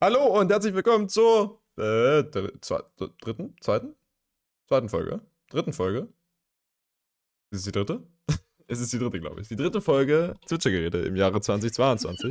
[0.00, 2.22] Hallo und herzlich willkommen zur äh,
[2.60, 2.82] zwei,
[3.20, 3.96] dritten, zweiten,
[4.68, 6.06] zweiten Folge, dritten Folge.
[7.50, 8.06] Ist es die dritte?
[8.68, 9.48] es ist die dritte, glaube ich.
[9.48, 12.30] Die dritte Folge Zwitschergeräte im Jahre 2022.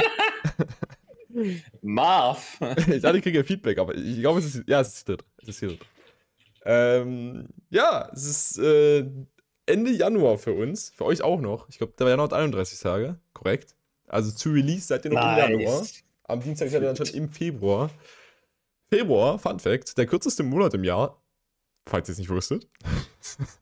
[1.81, 2.57] Marv.
[2.87, 5.25] ich dachte, ich kriege Feedback, aber ich glaube, es ist, ja, es ist die dritte.
[5.41, 5.85] Es ist die dritte.
[6.63, 9.05] Ähm, ja, es ist äh,
[9.65, 11.67] Ende Januar für uns, für euch auch noch.
[11.67, 13.75] Ich glaube, der Januar hat 31 Tage, korrekt.
[14.07, 15.49] Also zu Release seid ihr noch nice.
[15.49, 15.85] im Januar.
[16.27, 17.89] Am Dienstag seid ihr dann schon im Februar.
[18.89, 21.21] Februar, Fun Fact, der kürzeste Monat im Jahr,
[21.87, 22.69] falls ihr es nicht wusstet,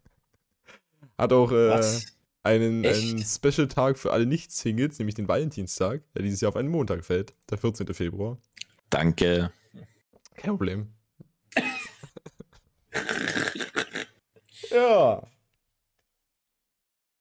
[1.18, 1.80] hat auch äh,
[2.44, 7.06] einen, einen Special-Tag für alle Nicht-Singles, nämlich den Valentinstag, der dieses Jahr auf einen Montag
[7.06, 7.94] fällt, der 14.
[7.94, 8.40] Februar.
[8.90, 9.52] Danke.
[10.36, 10.94] Kein Problem.
[14.72, 15.28] ja.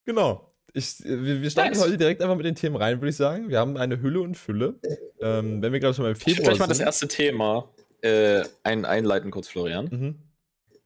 [0.05, 0.54] Genau.
[0.77, 1.85] Ich, wir, wir starten nice.
[1.85, 3.49] heute direkt einfach mit den Themen rein, würde ich sagen.
[3.49, 4.75] Wir haben eine Hülle und Fülle.
[5.21, 6.33] Ähm, wenn wir gerade schon mal im Februar.
[6.33, 7.71] Ich vielleicht mal das erste Thema
[8.03, 9.89] äh, ein, einleiten, kurz, Florian.
[9.91, 10.19] Mhm.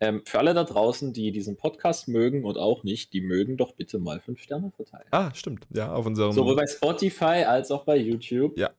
[0.00, 3.72] Ähm, für alle da draußen, die diesen Podcast mögen und auch nicht, die mögen doch
[3.72, 5.08] bitte mal fünf Sterne verteilen.
[5.10, 5.66] Ah, stimmt.
[5.70, 6.32] Ja, auf unserem.
[6.32, 8.70] Sowohl bei Spotify als auch bei YouTube ja.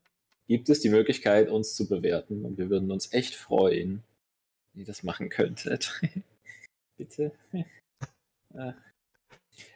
[0.48, 2.46] gibt es die Möglichkeit, uns zu bewerten.
[2.46, 4.04] Und wir würden uns echt freuen,
[4.74, 6.00] wenn ihr das machen könntet.
[6.98, 7.32] bitte.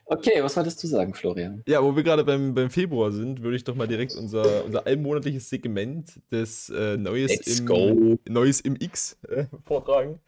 [0.06, 1.64] Okay, was wolltest du sagen, Florian?
[1.66, 4.86] Ja, wo wir gerade beim, beim Februar sind, würde ich doch mal direkt unser, unser
[4.86, 10.20] allmonatliches Segment des äh, Neues, im, Neues im X äh, vortragen.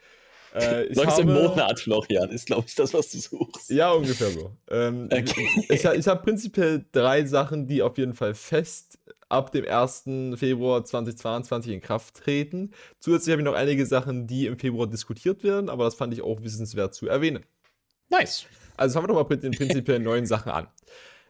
[0.54, 3.70] Äh, Neues im Monat, Florian, ist, glaube ich, das, was du suchst.
[3.70, 4.52] Ja, ungefähr so.
[4.70, 5.48] Ähm, okay.
[5.70, 10.04] Ich, ich habe prinzipiell drei Sachen, die auf jeden Fall fest ab dem 1.
[10.36, 12.72] Februar 2022 in Kraft treten.
[13.00, 16.22] Zusätzlich habe ich noch einige Sachen, die im Februar diskutiert werden, aber das fand ich
[16.22, 17.46] auch wissenswert zu erwähnen.
[18.10, 18.46] Nice.
[18.78, 20.68] Also fangen wir doch mal mit den prinzipiell neuen Sachen an.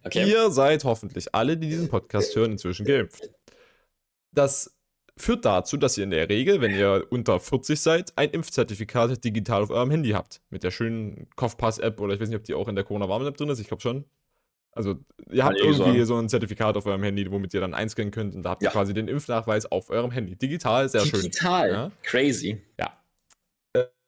[0.03, 0.29] Okay.
[0.29, 3.29] Ihr seid hoffentlich alle, die diesen Podcast hören, inzwischen geimpft.
[4.31, 4.75] Das
[5.17, 9.63] führt dazu, dass ihr in der Regel, wenn ihr unter 40 seid, ein Impfzertifikat digital
[9.63, 10.41] auf eurem Handy habt.
[10.49, 13.49] Mit der schönen Kopfpass-App oder ich weiß nicht, ob die auch in der Corona-Warn-App drin
[13.49, 13.59] ist.
[13.59, 14.05] Ich glaube schon.
[14.73, 14.95] Also,
[15.31, 18.43] ihr habt irgendwie so ein Zertifikat auf eurem Handy, womit ihr dann einscannen könnt und
[18.43, 18.71] da habt ihr ja.
[18.71, 20.35] quasi den Impfnachweis auf eurem Handy.
[20.35, 21.21] Digital, sehr Digital.
[21.21, 21.31] schön.
[21.31, 21.71] Digital.
[21.71, 21.91] Ja?
[22.03, 22.61] Crazy.
[22.77, 22.97] Ja.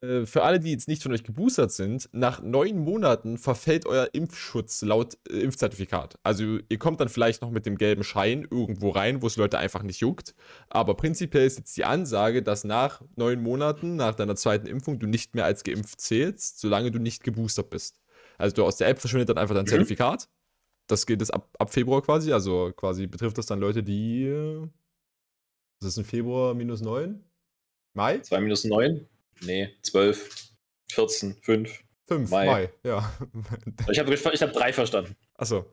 [0.00, 4.08] Äh, für alle, die jetzt nicht von euch geboostert sind, nach neun Monaten verfällt euer
[4.12, 6.18] Impfschutz laut äh, Impfzertifikat.
[6.22, 9.58] Also ihr kommt dann vielleicht noch mit dem gelben Schein irgendwo rein, wo es Leute
[9.58, 10.34] einfach nicht juckt.
[10.68, 15.06] Aber prinzipiell ist jetzt die Ansage, dass nach neun Monaten, nach deiner zweiten Impfung, du
[15.06, 18.00] nicht mehr als geimpft zählst, solange du nicht geboostert bist.
[18.36, 19.70] Also du aus der App verschwindet dann einfach dein mhm.
[19.70, 20.28] Zertifikat.
[20.86, 22.32] Das geht es ab, ab Februar quasi.
[22.32, 24.26] Also quasi betrifft das dann Leute, die.
[24.26, 24.68] Äh,
[25.80, 27.24] was ist ein Februar minus neun?
[27.94, 28.18] Mai?
[28.18, 29.06] 2 minus 9?
[29.42, 30.52] Nee, 12,
[30.90, 31.84] 14, 5.
[32.08, 32.46] 5, Mai.
[32.46, 33.12] Mai, ja.
[33.90, 35.14] Ich habe ich hab drei verstanden.
[35.34, 35.66] Achso.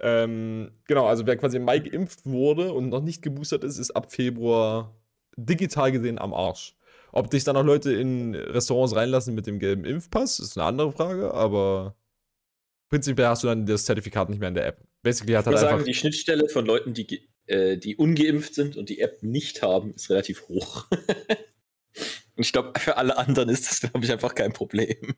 [0.00, 3.90] Ähm, genau, also wer quasi im Mai geimpft wurde und noch nicht geboostert ist, ist
[3.92, 4.94] ab Februar
[5.36, 6.74] digital gesehen am Arsch.
[7.12, 10.92] Ob dich dann auch Leute in Restaurants reinlassen mit dem gelben Impfpass, ist eine andere
[10.92, 11.96] Frage, aber
[12.90, 14.82] prinzipiell hast du dann das Zertifikat nicht mehr in der App.
[15.02, 18.88] Basically hat ich halt sagen, die Schnittstelle von Leuten, die, äh, die ungeimpft sind und
[18.88, 20.86] die App nicht haben, ist relativ hoch.
[22.36, 25.14] Und ich glaube, für alle anderen ist das, glaube ich, einfach kein Problem.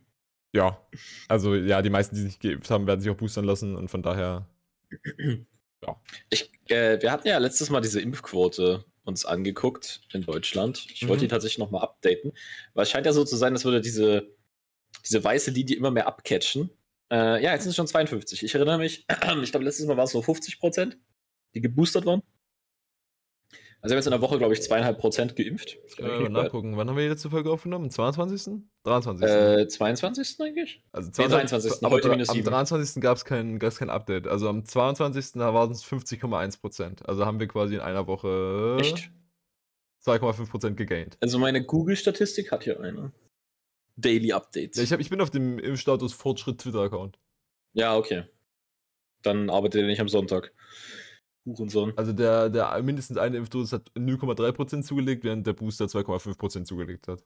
[0.55, 0.81] Ja,
[1.29, 4.03] also ja, die meisten, die sich geimpft haben, werden sich auch boostern lassen und von
[4.03, 4.49] daher.
[5.83, 6.01] ja.
[6.31, 10.87] Ich, äh, wir hatten ja letztes Mal diese Impfquote uns angeguckt in Deutschland.
[10.93, 11.09] Ich mhm.
[11.09, 12.33] wollte die tatsächlich nochmal updaten,
[12.75, 14.35] weil es scheint ja so zu sein, dass würde diese,
[15.05, 16.71] diese weiße Linie immer mehr abcatchen.
[17.11, 18.43] Äh, ja, jetzt sind es schon 52.
[18.43, 19.07] Ich erinnere mich,
[19.43, 20.99] ich glaube, letztes Mal war es so 50 Prozent,
[21.55, 22.23] die geboostert waren.
[23.81, 25.79] Also wir haben jetzt in der Woche, glaube ich, zweieinhalb Prozent geimpft.
[25.87, 26.77] Ich äh, nachgucken.
[26.77, 27.85] Wann haben wir die letzte Folge aufgenommen?
[27.85, 28.65] Am 22.?
[28.83, 29.29] 23.
[29.29, 30.41] Äh, 22.
[30.41, 30.83] eigentlich?
[30.91, 31.85] Also 22, nee, 23.
[31.85, 33.01] Aber heute minus am 23.
[33.01, 34.27] gab es kein, kein Update.
[34.27, 35.37] Also am 22.
[35.37, 37.09] waren es 50,1 Prozent.
[37.09, 38.79] Also haben wir quasi in einer Woche
[40.05, 41.17] 2,5 Prozent gegaint.
[41.21, 43.13] Also meine Google-Statistik hat hier eine.
[43.97, 44.77] Daily Updates.
[44.77, 47.19] Ja, ich, hab, ich bin auf dem Impfstatus Fortschritt Twitter-Account.
[47.75, 48.25] Ja, okay.
[49.23, 50.53] Dann arbeitet ihr nicht am Sonntag.
[51.49, 51.93] Hurensohn.
[51.97, 57.25] Also der, der mindestens eine Impfdosis hat 0,3% zugelegt, während der Booster 2,5% zugelegt hat.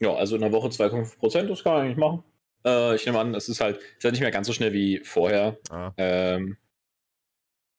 [0.00, 2.24] Ja, also in der Woche 2,5%, das kann man eigentlich machen.
[2.64, 5.00] Äh, ich nehme an, es ist halt, ist halt nicht mehr ganz so schnell wie
[5.04, 5.58] vorher.
[5.70, 5.92] Ah.
[5.96, 6.56] Ähm,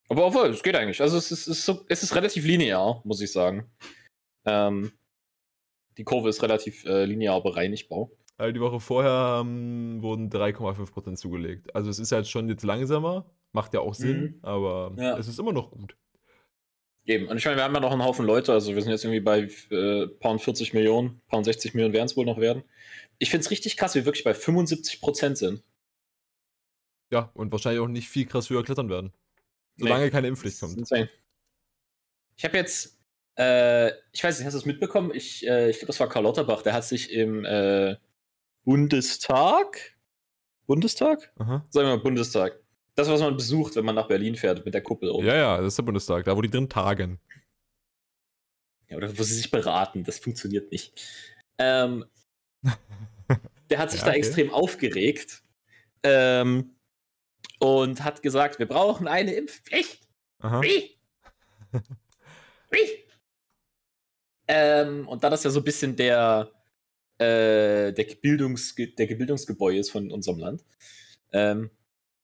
[0.09, 1.01] aber obwohl, es geht eigentlich.
[1.01, 3.71] Also es ist, es ist, so, es ist relativ linear, muss ich sagen.
[4.45, 4.91] Ähm,
[5.97, 8.09] die Kurve ist relativ äh, linear bereinigbar.
[8.39, 11.73] Die Woche vorher ähm, wurden 3,5% zugelegt.
[11.75, 14.39] Also es ist halt schon jetzt langsamer, Macht ja auch Sinn, mhm.
[14.41, 15.17] aber ja.
[15.17, 15.95] es ist immer noch gut.
[17.05, 17.27] Eben.
[17.27, 19.19] Und ich meine, wir haben ja noch einen Haufen Leute, also wir sind jetzt irgendwie
[19.19, 22.63] bei äh, paar 40 Millionen, paar 60 Millionen werden es wohl noch werden.
[23.19, 25.63] Ich finde es richtig krass, wie wir wirklich bei 75 Prozent sind.
[27.11, 29.13] Ja, und wahrscheinlich auch nicht viel krass höher klettern werden.
[29.77, 30.09] Solange nee.
[30.09, 30.91] keine Impfpflicht kommt.
[32.35, 32.97] Ich habe jetzt
[33.35, 35.11] Äh, ich weiß nicht, hast du es mitbekommen?
[35.13, 37.97] Ich, äh, ich glaube, das war Karl Lauterbach, der hat sich im äh,
[38.63, 39.95] Bundestag?
[40.65, 41.31] Bundestag?
[41.37, 41.65] Aha.
[41.69, 42.59] Sagen wir mal Bundestag.
[42.95, 45.25] Das, was man besucht, wenn man nach Berlin fährt mit der Kuppel oben.
[45.25, 47.19] Ja, ja, das ist der Bundestag, da wo die drin tagen.
[48.87, 51.01] Ja, oder wo sie sich beraten, das funktioniert nicht.
[51.57, 52.05] Ähm,
[53.69, 54.19] der hat sich ja, da okay.
[54.19, 55.43] extrem aufgeregt
[56.03, 56.75] ähm,
[57.59, 60.07] und hat gesagt, wir brauchen eine Impfpflicht.
[60.39, 60.61] Aha.
[60.61, 60.97] Wie?
[62.69, 62.79] Wie?
[64.45, 66.51] Ähm, und da das ja so ein bisschen der,
[67.23, 70.63] äh, der, Bildungs der Gebildungsgebäude ist von unserem Land,
[71.31, 71.69] ähm,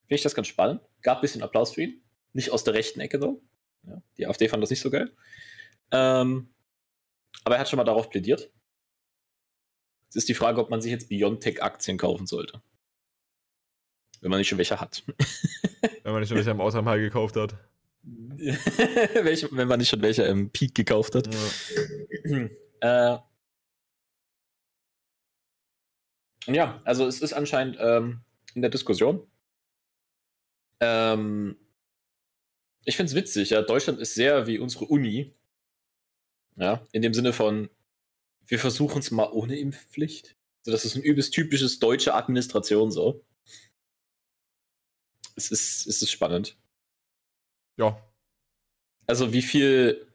[0.02, 0.82] finde ich das ganz spannend.
[1.02, 2.02] Gab ein bisschen Applaus für ihn.
[2.34, 3.42] Nicht aus der rechten Ecke, so.
[3.88, 5.12] Ja, die AfD fand das nicht so geil.
[5.92, 6.54] Ähm,
[7.44, 8.52] aber er hat schon mal darauf plädiert.
[10.10, 12.62] Es ist die Frage, ob man sich jetzt Biontech-Aktien kaufen sollte.
[14.22, 15.04] Wenn man nicht schon welche hat.
[16.04, 17.56] Wenn man nicht schon welche am Außermal gekauft hat.
[18.04, 21.30] wenn man nicht schon welche im Peak gekauft hat.
[22.82, 23.14] Ja.
[23.14, 23.20] äh,
[26.46, 28.22] ja, also es ist anscheinend ähm,
[28.54, 29.30] in der Diskussion.
[30.80, 31.58] Ähm,
[32.86, 33.62] ich finde es witzig, ja.
[33.62, 35.36] Deutschland ist sehr wie unsere Uni.
[36.56, 37.70] Ja, in dem Sinne von,
[38.46, 40.36] wir versuchen es mal ohne Impfpflicht.
[40.60, 43.26] Also das ist ein übelst typisches deutsche Administration so.
[45.36, 46.58] Es ist, es ist spannend.
[47.78, 47.98] Ja.
[49.08, 50.14] Also wie viel,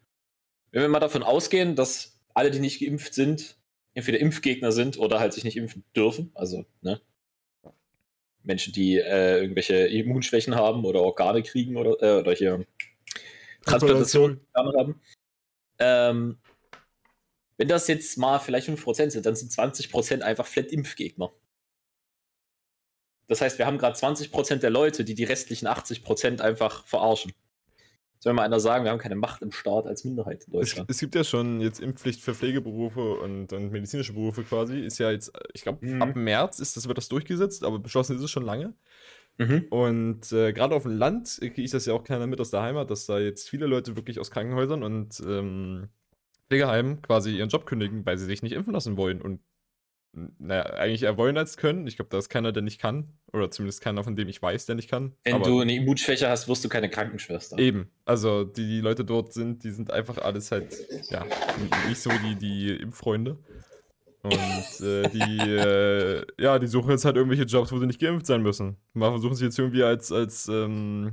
[0.70, 3.56] wenn wir mal davon ausgehen, dass alle, die nicht geimpft sind,
[3.94, 7.00] entweder Impfgegner sind oder halt sich nicht impfen dürfen, also ne,
[8.44, 12.64] Menschen, die äh, irgendwelche Immunschwächen haben oder Organe kriegen oder, äh, oder hier
[13.64, 15.00] Transplantation haben.
[15.78, 16.38] Ähm,
[17.56, 21.32] wenn das jetzt mal vielleicht 5% sind, dann sind 20% einfach flat Impfgegner.
[23.26, 27.32] Das heißt, wir haben gerade 20% der Leute, die die restlichen 80% einfach verarschen.
[28.24, 30.88] Soll mal einer sagen, wir haben keine Macht im Staat als Minderheit in Deutschland.
[30.88, 34.80] Es, es gibt ja schon jetzt Impfpflicht für Pflegeberufe und, und medizinische Berufe quasi.
[34.80, 36.00] Ist ja jetzt, ich glaube, mhm.
[36.00, 38.72] ab März ist das, wird das durchgesetzt, aber beschlossen ist es schon lange.
[39.36, 39.66] Mhm.
[39.68, 42.62] Und äh, gerade auf dem Land kriege ich das ja auch keiner mit aus der
[42.62, 45.90] Heimat, dass da jetzt viele Leute wirklich aus Krankenhäusern und ähm,
[46.48, 49.40] Pflegeheimen quasi ihren Job kündigen, weil sie sich nicht impfen lassen wollen und
[50.38, 51.86] naja, eigentlich eher wollen als können.
[51.86, 53.12] Ich glaube, da ist keiner, der nicht kann.
[53.32, 55.14] Oder zumindest keiner, von dem ich weiß, der nicht kann.
[55.24, 57.58] Wenn Aber du eine Immunschwäche hast, wirst du keine Krankenschwester.
[57.58, 57.90] Eben.
[58.04, 60.76] Also die, die Leute dort sind, die sind einfach alles halt,
[61.10, 61.26] ja,
[61.88, 63.38] nicht so die, die Impffreunde.
[64.22, 68.26] Und äh, die, äh, ja, die suchen jetzt halt irgendwelche Jobs, wo sie nicht geimpft
[68.26, 68.76] sein müssen.
[68.94, 71.12] Mal versuchen sie jetzt irgendwie als, als, ähm,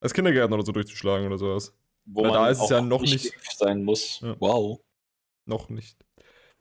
[0.00, 1.72] als Kindergärtner oder so durchzuschlagen oder sowas.
[2.04, 4.20] Wo Weil man da ist es ja noch nicht, nicht sein muss.
[4.20, 4.36] Ja.
[4.38, 4.80] Wow.
[5.46, 6.05] Noch nicht.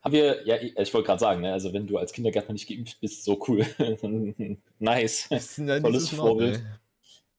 [0.05, 3.01] Haben wir, ja, ich wollte gerade sagen, ne, also wenn du als Kindergärtner nicht geimpft
[3.01, 3.65] bist, so cool.
[4.77, 5.27] nice.
[5.57, 6.61] Tolles Vorbild.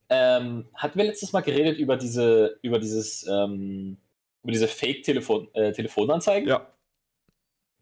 [0.08, 3.98] Ähm, hatten wir letztes Mal geredet über diese, über dieses, ähm,
[4.42, 6.48] über diese Fake-Telefonanzeigen?
[6.48, 6.66] -Telefon ja.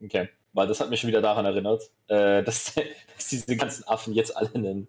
[0.02, 0.28] Okay.
[0.52, 4.36] Weil das hat mich schon wieder daran erinnert, äh, dass, dass, diese ganzen Affen jetzt
[4.36, 4.88] alle einen,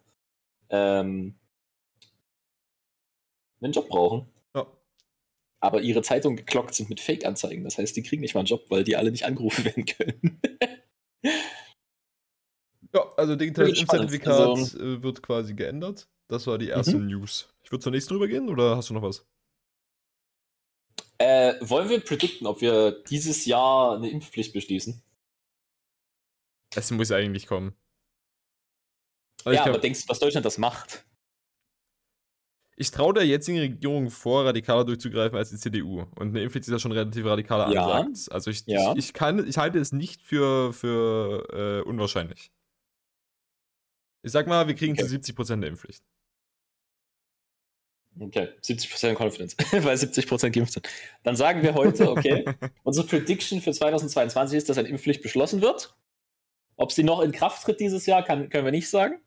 [0.71, 1.35] ähm,
[3.61, 4.27] einen Job brauchen
[5.65, 7.63] aber ihre Zeitungen geklockt sind mit Fake-Anzeigen.
[7.63, 10.39] Das heißt, die kriegen nicht mal einen Job, weil die alle nicht angerufen werden können.
[12.93, 16.07] ja, also digitales Impfzertifikat also, äh, wird quasi geändert.
[16.27, 17.07] Das war die erste mhm.
[17.07, 17.53] News.
[17.63, 19.25] Ich würde zur nächsten rübergehen oder hast du noch was?
[21.17, 25.01] Äh, wollen wir predikten, ob wir dieses Jahr eine Impfpflicht beschließen?
[26.75, 27.75] Es muss eigentlich kommen.
[29.45, 31.05] Also ja, aber denkst du, was Deutschland das macht?
[32.77, 36.05] Ich traue der jetzigen Regierung vor, radikaler durchzugreifen als die CDU.
[36.15, 37.85] Und eine Impfpflicht ist ja schon relativ radikal ja.
[37.87, 38.33] angesagt.
[38.33, 38.91] Also ich, ja.
[38.91, 42.51] ich, ich, kann, ich halte es nicht für, für äh, unwahrscheinlich.
[44.23, 45.05] Ich sag mal, wir kriegen okay.
[45.05, 46.03] zu 70% der Impfpflicht.
[48.19, 50.87] Okay, 70% Confidence, weil 70% geimpft sind.
[51.23, 52.45] Dann sagen wir heute, okay,
[52.83, 55.95] unsere Prediction für 2022 ist, dass eine Impfpflicht beschlossen wird.
[56.77, 59.19] Ob sie noch in Kraft tritt dieses Jahr, kann, können wir nicht sagen.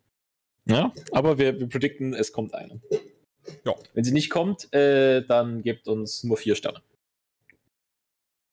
[0.67, 2.81] Ja, aber wir, wir predikten, es kommt eine.
[3.65, 3.75] Ja.
[3.95, 6.83] Wenn sie nicht kommt, äh, dann gebt uns nur vier Sterne.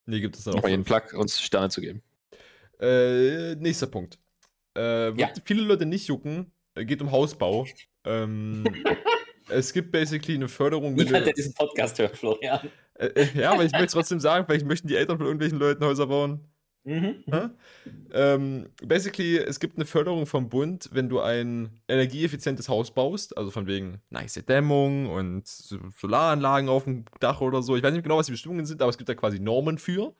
[0.05, 0.61] Nee, gibt es dann auch.
[0.61, 2.01] Bei jedem Plug uns Sterne zu geben.
[2.79, 4.19] Äh, nächster Punkt.
[4.77, 5.31] Äh, ja.
[5.45, 7.65] viele Leute nicht jucken, äh, geht um Hausbau.
[8.03, 8.63] ähm,
[9.49, 10.95] es gibt basically eine Förderung.
[10.95, 12.69] Niemand, der diesen Podcast hört, Florian.
[12.95, 15.83] Äh, äh, ja, aber ich möchte trotzdem sagen, vielleicht möchten die Eltern von irgendwelchen Leuten
[15.83, 16.41] Häuser bauen.
[16.85, 17.23] Mhm.
[18.13, 23.49] Ähm, basically, es gibt eine Förderung vom Bund, wenn du ein energieeffizientes Haus baust, also
[23.49, 27.75] von wegen nice Dämmung und Solaranlagen auf dem Dach oder so.
[27.75, 30.15] Ich weiß nicht genau, was die Bestimmungen sind, aber es gibt da quasi Normen für.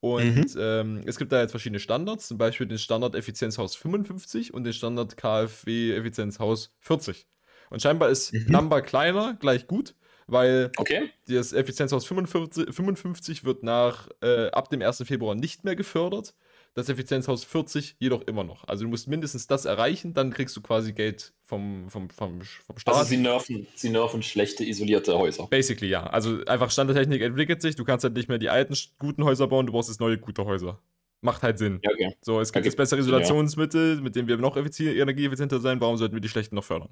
[0.00, 0.60] Und mhm.
[0.60, 4.72] ähm, es gibt da jetzt verschiedene Standards, zum Beispiel den Standard Effizienzhaus 55 und den
[4.72, 7.26] Standard KfW Effizienzhaus 40.
[7.70, 8.46] Und scheinbar ist mhm.
[8.48, 9.94] Number kleiner gleich gut.
[10.26, 11.10] Weil okay.
[11.28, 15.02] das Effizienzhaus 55, 55 wird nach äh, ab dem 1.
[15.06, 16.34] Februar nicht mehr gefördert.
[16.74, 18.68] Das Effizienzhaus 40 jedoch immer noch.
[18.68, 22.78] Also du musst mindestens das erreichen, dann kriegst du quasi Geld vom, vom, vom, vom
[22.78, 22.94] Staat.
[22.94, 25.46] Also sie nerven, sie nerven schlechte, isolierte Häuser.
[25.46, 26.04] Basically, ja.
[26.06, 29.64] Also einfach Standardtechnik entwickelt sich, du kannst halt nicht mehr die alten guten Häuser bauen,
[29.64, 30.78] du brauchst jetzt neue gute Häuser.
[31.22, 31.80] Macht halt Sinn.
[31.82, 32.14] Ja, okay.
[32.20, 32.68] So, es gibt Okay.
[32.68, 35.80] jetzt bessere Isolationsmittel, mit denen wir noch effizi- energieeffizienter sein.
[35.80, 36.90] Warum sollten wir die schlechten noch fördern?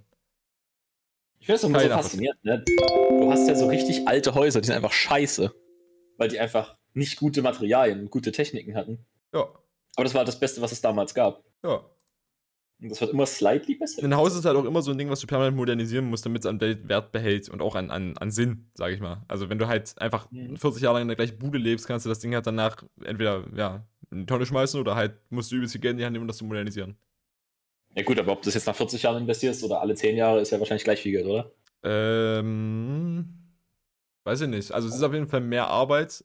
[1.45, 2.65] Ich finde es immer so faszinierend, ne?
[3.21, 5.55] Du hast ja so richtig alte Häuser, die sind einfach scheiße.
[6.17, 9.05] Weil die einfach nicht gute Materialien und gute Techniken hatten.
[9.35, 9.41] Ja,
[9.95, 11.45] Aber das war das Beste, was es damals gab.
[11.63, 11.85] ja.
[12.81, 14.03] Und das wird immer slightly besser.
[14.03, 16.41] Ein Haus ist halt auch immer so ein Ding, was du permanent modernisieren musst, damit
[16.41, 19.23] es an Wert behält und auch an, an, an Sinn, sage ich mal.
[19.29, 20.57] Also wenn du halt einfach Mhm.
[20.57, 23.45] 40 Jahre lang in der gleichen Bude lebst, kannst du das Ding halt danach entweder
[23.55, 26.15] ja, in die Tonne schmeißen oder halt musst du übelst viel Geld in die Hand
[26.15, 26.97] nehmen, um das zu modernisieren.
[27.97, 30.41] Ja gut, aber ob du das jetzt nach 40 Jahren investierst oder alle 10 Jahre,
[30.41, 31.53] ist ja wahrscheinlich gleich viel Geld, oder?
[31.83, 33.29] Ähm,
[34.25, 34.73] weiß ich nicht.
[34.73, 36.25] Also es ist auf jeden Fall mehr Arbeit,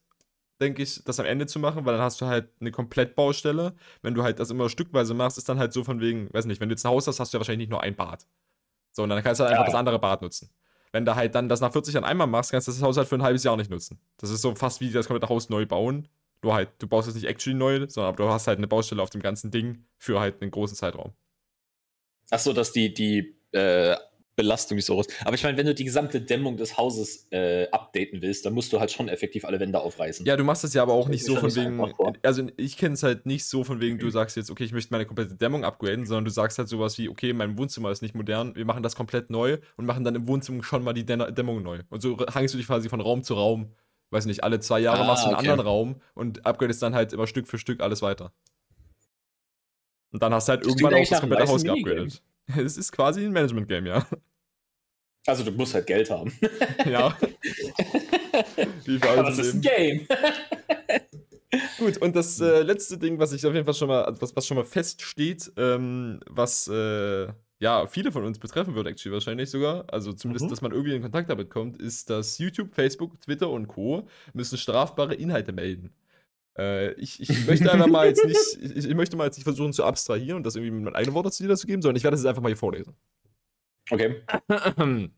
[0.62, 3.76] denke ich, das am Ende zu machen, weil dann hast du halt eine Komplettbaustelle.
[4.02, 6.62] Wenn du halt das immer stückweise machst, ist dann halt so von wegen, weiß nicht,
[6.62, 8.26] wenn du jetzt ein Haus hast, hast du ja wahrscheinlich nicht nur ein Bad.
[8.92, 9.80] So, und dann kannst du halt Ja, einfach das ja.
[9.80, 10.50] andere Bad nutzen.
[10.92, 13.08] Wenn du halt dann das nach 40 Jahren einmal machst, kannst du das Haus halt
[13.08, 14.00] für ein halbes Jahr nicht nutzen.
[14.18, 16.08] Das ist so fast wie das komplette Haus neu bauen.
[16.42, 19.10] Nur halt, du baust es nicht actually neu, sondern du hast halt eine Baustelle auf
[19.10, 21.14] dem ganzen Ding für halt einen großen Zeitraum.
[22.32, 23.96] Ach so, dass die, die äh,
[24.36, 27.68] Belastung nicht so groß Aber ich meine, wenn du die gesamte Dämmung des Hauses äh,
[27.72, 30.26] updaten willst, dann musst du halt schon effektiv alle Wände aufreißen.
[30.26, 31.94] Ja, du machst das ja aber auch Das nicht ist so von wegen.
[32.24, 34.00] Also ich kenne es halt nicht so von wegen, Mhm.
[34.00, 36.98] du sagst jetzt, okay, ich möchte meine komplette Dämmung upgraden, sondern du sagst halt sowas
[36.98, 40.16] wie, okay, mein Wohnzimmer ist nicht modern, wir machen das komplett neu und machen dann
[40.16, 41.82] im Wohnzimmer schon mal die Dä- Dämmung neu.
[41.90, 43.74] Und so hangst du dich quasi von Raum zu Raum,
[44.12, 45.50] weiß nicht, alle zwei Jahre Ah, machst du einen okay.
[45.50, 48.32] anderen Raum und upgradest dann halt immer Stück für Stück alles weiter.
[50.12, 52.22] Und dann hast du halt Das irgendwann auch das komplette Haus geupgradet.
[52.58, 54.06] Es ist quasi ein Management-Game, ja.
[55.28, 56.32] Also du musst halt Geld haben.
[56.90, 57.16] ja.
[58.86, 59.62] Wie alles das ist ein.
[59.62, 60.08] Game.
[61.78, 64.46] Gut, und das äh, letzte Ding, was ich auf jeden Fall schon mal, was, was
[64.48, 67.28] schon mal feststeht, ähm, was äh,
[67.60, 70.50] ja viele von uns betreffen wird, actually wahrscheinlich sogar, also zumindest, Mhm.
[70.50, 74.08] dass man irgendwie in Kontakt damit kommt, ist, dass YouTube, Facebook, Twitter und Co.
[74.34, 75.92] müssen strafbare Inhalte melden.
[76.60, 79.72] Äh, ich, ich möchte einfach mal jetzt nicht, ich, ich möchte mal jetzt nicht versuchen
[79.72, 82.16] zu abstrahieren und das irgendwie mit meinen eigenen Worten zu zu geben, sondern ich werde
[82.16, 82.96] es jetzt einfach mal hier vorlesen.
[83.90, 84.22] Okay.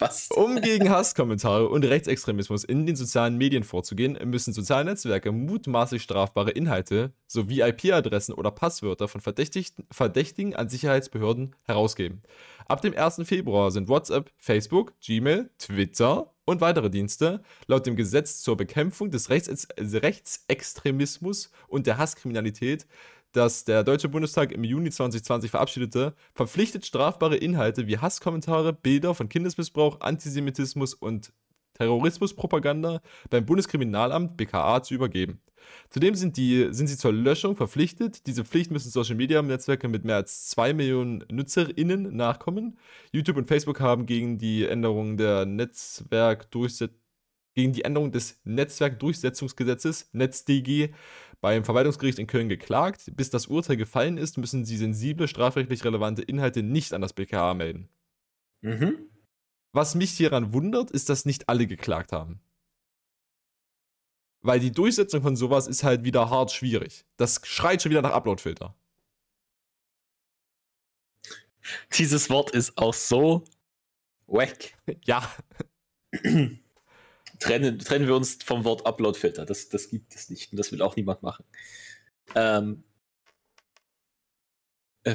[0.00, 0.30] Spaß.
[0.34, 6.52] Um gegen Hasskommentare und Rechtsextremismus in den sozialen Medien vorzugehen, müssen soziale Netzwerke mutmaßlich strafbare
[6.52, 12.22] Inhalte sowie IP-Adressen oder Passwörter von Verdächtigen an Sicherheitsbehörden herausgeben.
[12.66, 13.22] Ab dem 1.
[13.24, 17.42] Februar sind WhatsApp, Facebook, Gmail, Twitter und weitere Dienste.
[17.66, 22.86] Laut dem Gesetz zur Bekämpfung des Rechts Rechtsextremismus und der Hasskriminalität
[23.32, 29.28] das der Deutsche Bundestag im Juni 2020 verabschiedete, verpflichtet strafbare Inhalte wie Hasskommentare, Bilder von
[29.28, 31.32] Kindesmissbrauch, Antisemitismus und
[31.80, 35.40] Terrorismuspropaganda beim Bundeskriminalamt BKA zu übergeben.
[35.88, 38.26] Zudem sind, die, sind sie zur Löschung verpflichtet.
[38.26, 42.78] Diese Pflicht müssen Social Media Netzwerke mit mehr als 2 Millionen NutzerInnen nachkommen.
[43.12, 46.96] YouTube und Facebook haben gegen die Änderung der Netzwerkdurchsetzung
[47.54, 50.90] gegen die Änderung des Netzwerkdurchsetzungsgesetzes NetzDG
[51.40, 53.10] beim Verwaltungsgericht in Köln geklagt.
[53.16, 57.54] Bis das Urteil gefallen ist, müssen sie sensible, strafrechtlich relevante Inhalte nicht an das BKA
[57.54, 57.88] melden.
[58.62, 59.09] Mhm.
[59.72, 62.40] Was mich hieran wundert, ist, dass nicht alle geklagt haben.
[64.42, 67.04] Weil die Durchsetzung von sowas ist halt wieder hart schwierig.
[67.16, 68.74] Das schreit schon wieder nach Uploadfilter.
[71.92, 73.44] Dieses Wort ist auch so
[74.26, 74.74] wack.
[75.04, 75.30] Ja,
[77.38, 79.44] trennen, trennen wir uns vom Wort Upload-Filter.
[79.44, 81.44] Das, das gibt es nicht und das will auch niemand machen.
[82.34, 82.89] Ähm, äh,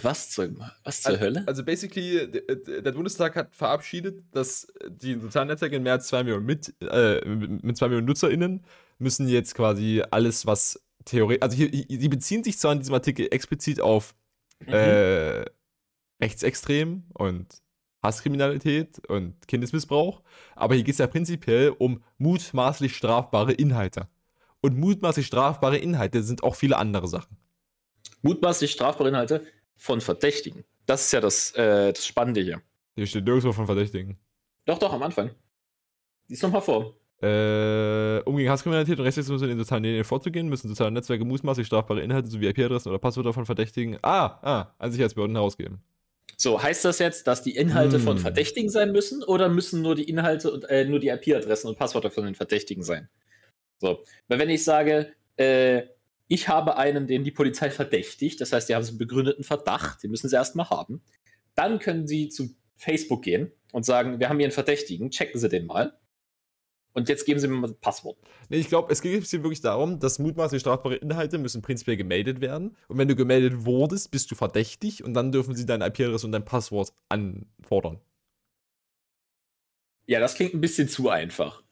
[0.02, 0.50] was zur,
[0.84, 1.44] was zur Hölle?
[1.48, 6.24] Also basically, der, der Bundestag hat verabschiedet, dass die sozialen Netzwerke in mehr als 2
[6.24, 8.66] Millionen mit, äh, mit 2 Millionen NutzerInnen
[8.98, 12.96] müssen jetzt quasi alles, was theoretisch, also hier, hier- die beziehen sich zwar in diesem
[12.96, 14.16] Artikel explizit auf
[14.66, 14.74] Mhm.
[14.74, 15.46] äh,
[16.22, 17.62] Rechtsextrem und
[18.02, 20.22] Hasskriminalität und Kindesmissbrauch,
[20.56, 24.08] aber hier geht es ja prinzipiell um mutmaßlich strafbare Inhalte.
[24.62, 27.38] Und mutmaßlich strafbare Inhalte sind auch viele andere Sachen.
[28.22, 29.46] Mutmaßlich strafbare Inhalte
[29.78, 30.64] von Verdächtigen.
[30.86, 32.62] Das ist ja das, äh, das Spannende hier.
[32.96, 34.18] Hier steht nirgendwo von Verdächtigen.
[34.66, 35.32] Doch, doch, am Anfang.
[36.28, 36.96] Lies nochmal vor.
[37.22, 41.66] Äh, um gegen Hasskriminalität und Rechtsextremismus in den sozialen Medien vorzugehen, müssen soziale Netzwerke mutmaßlich
[41.68, 45.82] strafbare Inhalte sowie IP-Adressen oder Passwörter von Verdächtigen ah, ah, an Sicherheitsbehörden herausgeben.
[46.38, 48.22] So, heißt das jetzt, dass die Inhalte von Hm.
[48.22, 52.12] Verdächtigen sein müssen oder müssen nur die Inhalte und äh, nur die IP-Adressen und Passwörter
[52.12, 53.08] von den Verdächtigen sein?
[53.80, 55.84] So, weil wenn ich sage, äh,
[56.28, 60.04] ich habe einen, den die Polizei verdächtigt, das heißt, die haben so einen begründeten Verdacht,
[60.04, 61.04] den müssen sie erstmal haben,
[61.54, 65.50] dann können sie zu Facebook gehen und sagen, wir haben hier einen Verdächtigen, checken Sie
[65.50, 65.98] den mal.
[66.94, 68.18] Und jetzt geben Sie mir mal das Passwort.
[68.48, 72.40] Nee, ich glaube, es geht hier wirklich darum, dass mutmaßlich strafbare Inhalte müssen prinzipiell gemeldet
[72.40, 72.78] werden.
[72.88, 76.32] Und wenn du gemeldet wurdest, bist du verdächtig und dann dürfen sie deine IP-Adresse und
[76.32, 78.00] dein Passwort anfordern.
[80.08, 81.64] Ja, das klingt ein bisschen zu einfach.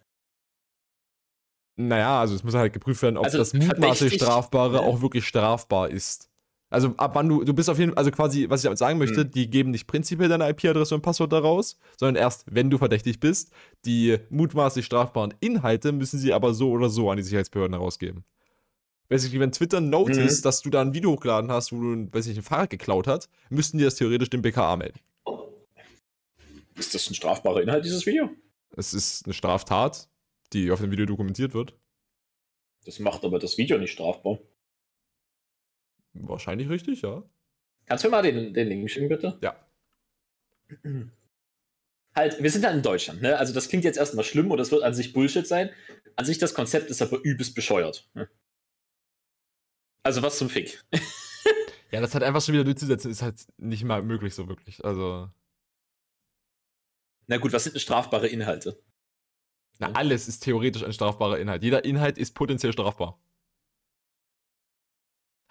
[1.75, 4.81] Naja, also es muss halt geprüft werden, ob also das mutmaßlich Strafbare ja.
[4.81, 6.29] auch wirklich strafbar ist.
[6.69, 8.97] Also ab wann du, du bist auf jeden Fall, also quasi, was ich damit sagen
[8.97, 9.31] möchte, mhm.
[9.31, 13.51] die geben nicht prinzipiell deine IP-Adresse und Passwort daraus, sondern erst, wenn du verdächtig bist.
[13.85, 18.23] Die mutmaßlich strafbaren Inhalte müssen sie aber so oder so an die Sicherheitsbehörden herausgeben.
[19.07, 20.43] Basically, wenn Twitter notice, mhm.
[20.43, 23.29] dass du da ein Video hochgeladen hast, wo du, weiß ich, ein Fahrrad geklaut hast,
[23.49, 24.99] müssten die das theoretisch dem BKA melden.
[26.75, 28.29] Ist das ein strafbarer Inhalt, dieses Video?
[28.75, 30.09] Es ist eine Straftat,
[30.53, 31.77] die auf dem Video dokumentiert wird.
[32.85, 34.39] Das macht aber das Video nicht strafbar.
[36.13, 37.23] Wahrscheinlich richtig, ja.
[37.85, 39.37] Kannst du mir mal den, den Link schicken, bitte?
[39.41, 39.55] Ja.
[42.15, 43.39] Halt, wir sind halt in Deutschland, ne?
[43.39, 45.71] Also das klingt jetzt erstmal schlimm und das wird an sich Bullshit sein.
[46.15, 48.07] An sich das Konzept ist aber übelst bescheuert.
[48.13, 48.29] Ne?
[50.03, 50.83] Also was zum Fick.
[51.91, 54.85] ja, das halt einfach schon wieder durchzusetzen, ist halt nicht mal möglich so wirklich.
[54.85, 55.27] Also.
[57.25, 58.79] Na gut, was sind denn strafbare Inhalte?
[59.79, 61.63] Na, alles ist theoretisch ein strafbarer Inhalt.
[61.63, 63.19] Jeder Inhalt ist potenziell strafbar.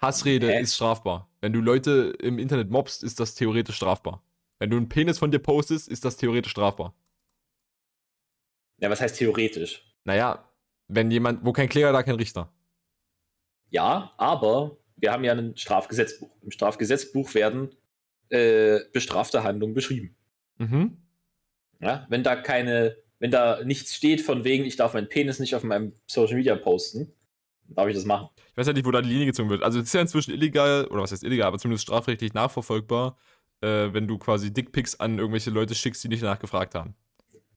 [0.01, 0.61] Hassrede Hä?
[0.61, 1.29] ist strafbar.
[1.41, 4.23] Wenn du Leute im Internet mobst, ist das theoretisch strafbar.
[4.59, 6.93] Wenn du einen Penis von dir postest, ist das theoretisch strafbar.
[8.79, 9.93] Ja, was heißt theoretisch?
[10.03, 10.49] Naja,
[10.87, 12.51] wenn jemand, wo kein Kläger, da kein Richter.
[13.69, 16.29] Ja, aber wir haben ja ein Strafgesetzbuch.
[16.41, 17.75] Im Strafgesetzbuch werden
[18.29, 20.15] äh, bestrafte Handlungen beschrieben.
[20.57, 20.97] Mhm.
[21.79, 25.55] Ja, wenn da keine, wenn da nichts steht von wegen, ich darf meinen Penis nicht
[25.55, 27.13] auf meinem Social Media posten,
[27.69, 28.27] darf ich das machen.
[28.51, 29.63] Ich weiß ja nicht, wo da die Linie gezogen wird.
[29.63, 33.17] Also es ist ja inzwischen illegal, oder was heißt illegal, aber zumindest strafrechtlich nachverfolgbar,
[33.61, 36.95] äh, wenn du quasi Dickpics an irgendwelche Leute schickst, die nicht nachgefragt haben.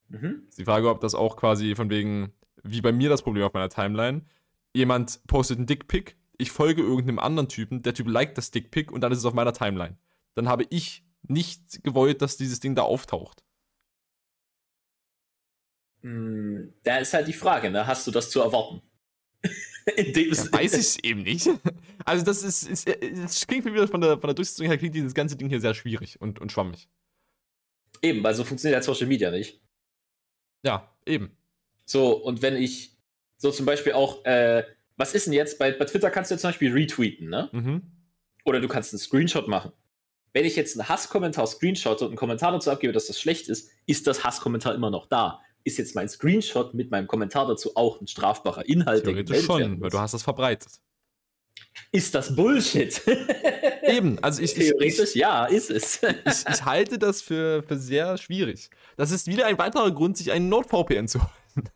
[0.09, 0.45] Mhm.
[0.49, 2.33] Ist die Frage, ob das auch quasi von wegen,
[2.63, 4.23] wie bei mir das Problem auf meiner Timeline,
[4.73, 9.01] jemand postet einen Dickpic, ich folge irgendeinem anderen Typen, der Typ liked das Dickpic und
[9.01, 9.99] dann ist es auf meiner Timeline.
[10.37, 13.43] Dann habe ich nicht gewollt, dass dieses Ding da auftaucht.
[16.07, 17.85] Hm, da ist halt die Frage, ne?
[17.85, 18.81] Hast du das zu erwarten?
[19.89, 21.49] Ja, weiß ich eben nicht.
[22.05, 25.15] Also das ist, ist, ist klingt wieder von der, von der Durchsetzung her, klingt dieses
[25.15, 26.89] ganze Ding hier sehr schwierig und, und schwammig.
[28.01, 29.61] Eben, weil so funktioniert ja Social Media nicht.
[30.65, 31.37] Ja, eben.
[31.85, 32.97] So, und wenn ich
[33.39, 34.65] so zum Beispiel auch, äh,
[34.97, 37.49] was ist denn jetzt, bei, bei Twitter kannst du jetzt zum Beispiel retweeten, ne?
[37.53, 37.83] Mhm.
[38.45, 39.73] Oder du kannst einen Screenshot machen.
[40.33, 43.71] Wenn ich jetzt einen Hasskommentar screenshotte und einen Kommentar dazu abgebe, dass das schlecht ist,
[43.87, 48.01] ist das Hasskommentar immer noch da ist jetzt mein Screenshot mit meinem Kommentar dazu auch
[48.01, 49.05] ein strafbarer Inhalt?
[49.05, 50.69] Theoretisch schon, weil du hast das verbreitet.
[51.91, 53.03] Ist das Bullshit?
[53.83, 54.55] Eben, also ich.
[54.55, 56.01] Theoretisch ich, ja, ist es.
[56.25, 58.71] ich, ich, halte das für, für sehr schwierig.
[58.97, 61.71] Das ist wieder ein weiterer Grund, sich einen NordVPN zu holen.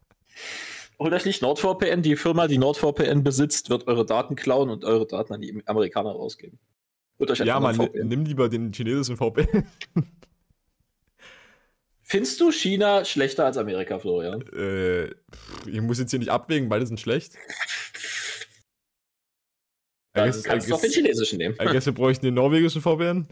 [0.98, 2.02] Holt euch nicht NordVPN.
[2.02, 6.10] Die Firma, die NordVPN besitzt, wird eure Daten klauen und eure Daten an die Amerikaner
[6.10, 6.58] rausgeben.
[7.44, 9.66] Ja, man, nimm lieber den chinesischen VPN.
[12.10, 14.42] Findest du China schlechter als Amerika, Florian?
[14.52, 15.10] Äh,
[15.64, 17.36] ich muss jetzt hier nicht abwägen, beide sind schlecht.
[20.12, 21.54] Dann guess, kannst du auch den chinesischen nehmen.
[21.60, 23.28] Ich guess, wir bräuchten den norwegischen VPN.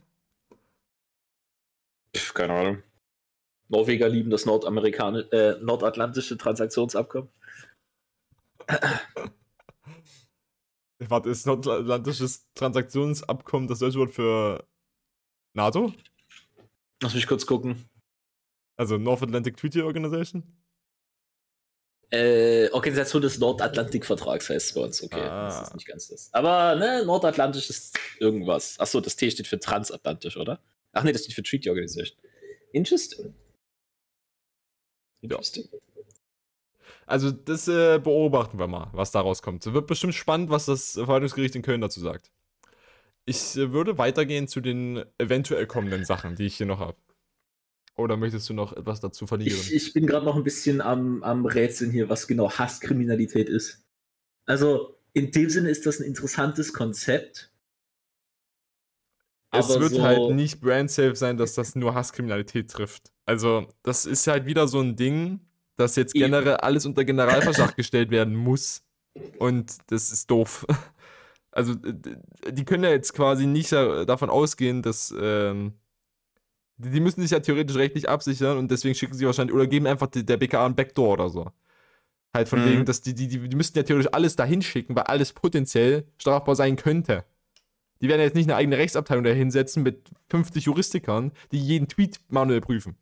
[2.17, 2.81] Pff, keine Ahnung.
[3.67, 7.31] Norweger lieben das Nordamerikanische, äh, nordatlantische Transaktionsabkommen.
[11.01, 14.65] Warte, ist nordatlantisches Transaktionsabkommen das deutsche Wort für
[15.57, 15.93] NATO?
[17.03, 17.89] Lass mich kurz gucken.
[18.79, 20.45] Also North Atlantic Treaty Organization?
[22.11, 25.03] Äh, Organisation des Nordatlantikvertrags heißt es bei uns.
[25.03, 25.49] Okay, ah.
[25.49, 26.33] das ist nicht ganz das.
[26.33, 28.79] Aber ne, Nordatlantisch ist irgendwas.
[28.81, 30.63] Achso, das T steht für transatlantisch, oder?
[30.93, 32.17] Ach nee, das steht für Treaty Organization.
[32.73, 33.35] Interesting.
[35.21, 35.69] Interesting.
[35.73, 35.79] Ja.
[37.05, 39.67] Also das äh, beobachten wir mal, was daraus kommt.
[39.67, 42.31] Es wird bestimmt spannend, was das Verwaltungsgericht in Köln dazu sagt.
[43.27, 46.97] Ich äh, würde weitergehen zu den eventuell kommenden Sachen, die ich hier noch habe.
[47.99, 49.59] Oder möchtest du noch etwas dazu verlieren?
[49.59, 53.85] Ich, ich bin gerade noch ein bisschen am, am Rätseln hier, was genau Hasskriminalität ist.
[54.47, 57.53] Also, in dem Sinne ist das ein interessantes Konzept.
[59.51, 63.11] Es wird so halt nicht brandsafe sein, dass das nur Hasskriminalität trifft.
[63.27, 65.41] Also, das ist halt wieder so ein Ding,
[65.77, 68.85] dass jetzt generell alles unter Generalverdacht gestellt werden muss.
[69.39, 70.67] Und das ist doof.
[71.51, 75.13] Also, die können ja jetzt quasi nicht davon ausgehen, dass.
[75.19, 75.73] Ähm,
[76.79, 80.07] die müssen sich ja theoretisch rechtlich absichern und deswegen schicken sie wahrscheinlich oder geben einfach
[80.07, 81.51] der BKA ein Backdoor oder so.
[82.35, 82.71] Halt von mhm.
[82.71, 86.05] wegen, dass die, die, die, die müssten ja theoretisch alles dahin schicken, weil alles potenziell
[86.19, 87.25] strafbar sein könnte.
[88.01, 92.21] Die werden jetzt nicht eine eigene Rechtsabteilung da hinsetzen mit 50 Juristikern, die jeden Tweet
[92.29, 92.97] manuell prüfen.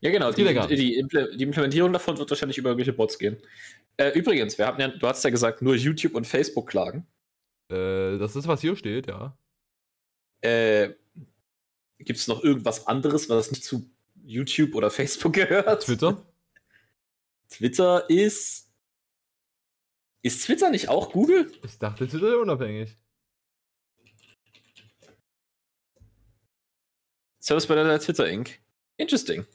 [0.00, 0.32] Ja, genau.
[0.32, 0.44] Die,
[0.76, 3.36] die, Imple die, Implementierung davon wird wahrscheinlich über irgendwelche Bots gehen.
[3.98, 7.06] Äh, übrigens, wir haben ja, du hast ja gesagt, nur YouTube und Facebook klagen.
[7.70, 9.36] Äh, das ist, was hier steht, ja.
[10.40, 10.94] Äh,
[12.04, 13.88] Gibt es noch irgendwas anderes, was nicht zu
[14.24, 15.84] YouTube oder Facebook gehört?
[15.84, 16.26] Twitter?
[17.48, 18.68] Twitter ist.
[20.22, 21.50] Ist Twitter nicht auch Google?
[21.64, 22.96] Ich dachte, Twitter ist unabhängig.
[27.40, 28.60] Service Provider Twitter Inc.
[28.96, 29.46] Interesting.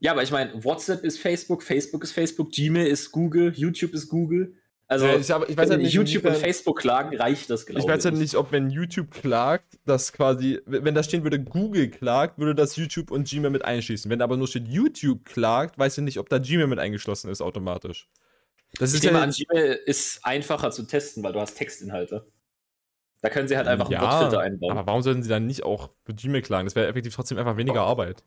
[0.00, 4.08] Ja, aber ich meine, WhatsApp ist Facebook, Facebook ist Facebook, Gmail ist Google, YouTube ist
[4.08, 4.56] Google.
[4.90, 7.78] Also, ja, ich, hab, ich weiß wenn nicht, YouTube und Facebook klagen, reicht das, glaube
[7.78, 7.84] ich.
[7.84, 11.90] Ich weiß ja nicht, ob wenn YouTube klagt, das quasi, wenn da stehen würde, Google
[11.90, 14.10] klagt, würde das YouTube und Gmail mit einschließen.
[14.10, 17.42] Wenn aber nur steht, YouTube klagt, weiß ich nicht, ob da Gmail mit eingeschlossen ist
[17.42, 18.08] automatisch.
[18.78, 22.26] Das ich ist nehme ja, an, Gmail ist einfacher zu testen, weil du hast Textinhalte.
[23.20, 24.72] Da können sie halt einfach ja, einen Botfilter einbauen.
[24.72, 26.66] Aber warum sollten sie dann nicht auch für Gmail klagen?
[26.66, 28.24] Das wäre effektiv trotzdem einfach weniger Arbeit.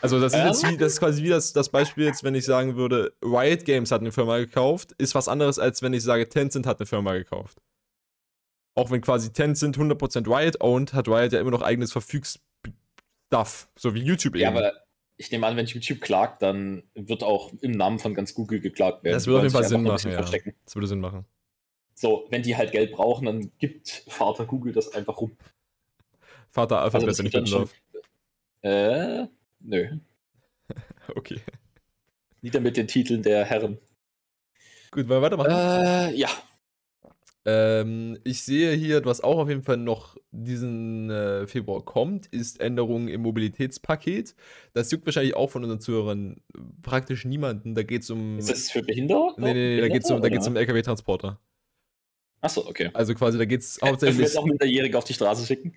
[0.00, 2.44] Also das ist jetzt wie, das ist quasi wie das, das Beispiel jetzt, wenn ich
[2.44, 6.28] sagen würde, Riot Games hat eine Firma gekauft, ist was anderes, als wenn ich sage,
[6.28, 7.58] Tencent hat eine Firma gekauft.
[8.74, 13.94] Auch wenn quasi Tencent 100% Riot owned, hat Riot ja immer noch eigenes Verfügsstuff, so
[13.94, 14.42] wie YouTube eben.
[14.42, 14.72] Ja, aber
[15.16, 19.02] ich nehme an, wenn YouTube klagt, dann wird auch im Namen von ganz Google geklagt
[19.02, 19.14] werden.
[19.14, 20.20] Das würde auf jeden Fall Sinn machen, ja.
[20.20, 21.24] Das würde Sinn machen.
[21.94, 25.36] So, wenn die halt Geld brauchen, dann gibt Vater Google das einfach rum.
[26.50, 27.74] Vater Alphabet, also wenn ich bitten darf.
[28.60, 29.26] Äh,
[29.68, 29.86] Nö.
[31.14, 31.40] okay.
[32.40, 33.78] Nieder mit den Titeln der Herren.
[34.90, 35.50] Gut, wollen wir weitermachen?
[35.50, 36.28] Äh, ja.
[37.44, 42.60] Ähm, ich sehe hier, was auch auf jeden Fall noch diesen äh, Februar kommt, ist
[42.60, 44.34] Änderungen im Mobilitätspaket.
[44.72, 46.40] Das juckt wahrscheinlich auch von unseren Zuhörern
[46.80, 47.74] praktisch niemanden.
[47.74, 48.38] Da geht es um.
[48.38, 49.38] Ist das für Behinderte?
[49.38, 51.38] Nee, nee, nee, da geht es um, um LKW-Transporter.
[52.40, 52.88] Achso, okay.
[52.94, 54.28] Also quasi, da geht es hauptsächlich.
[54.28, 55.74] Ich will auch Minderjährige auf die Straße schicken.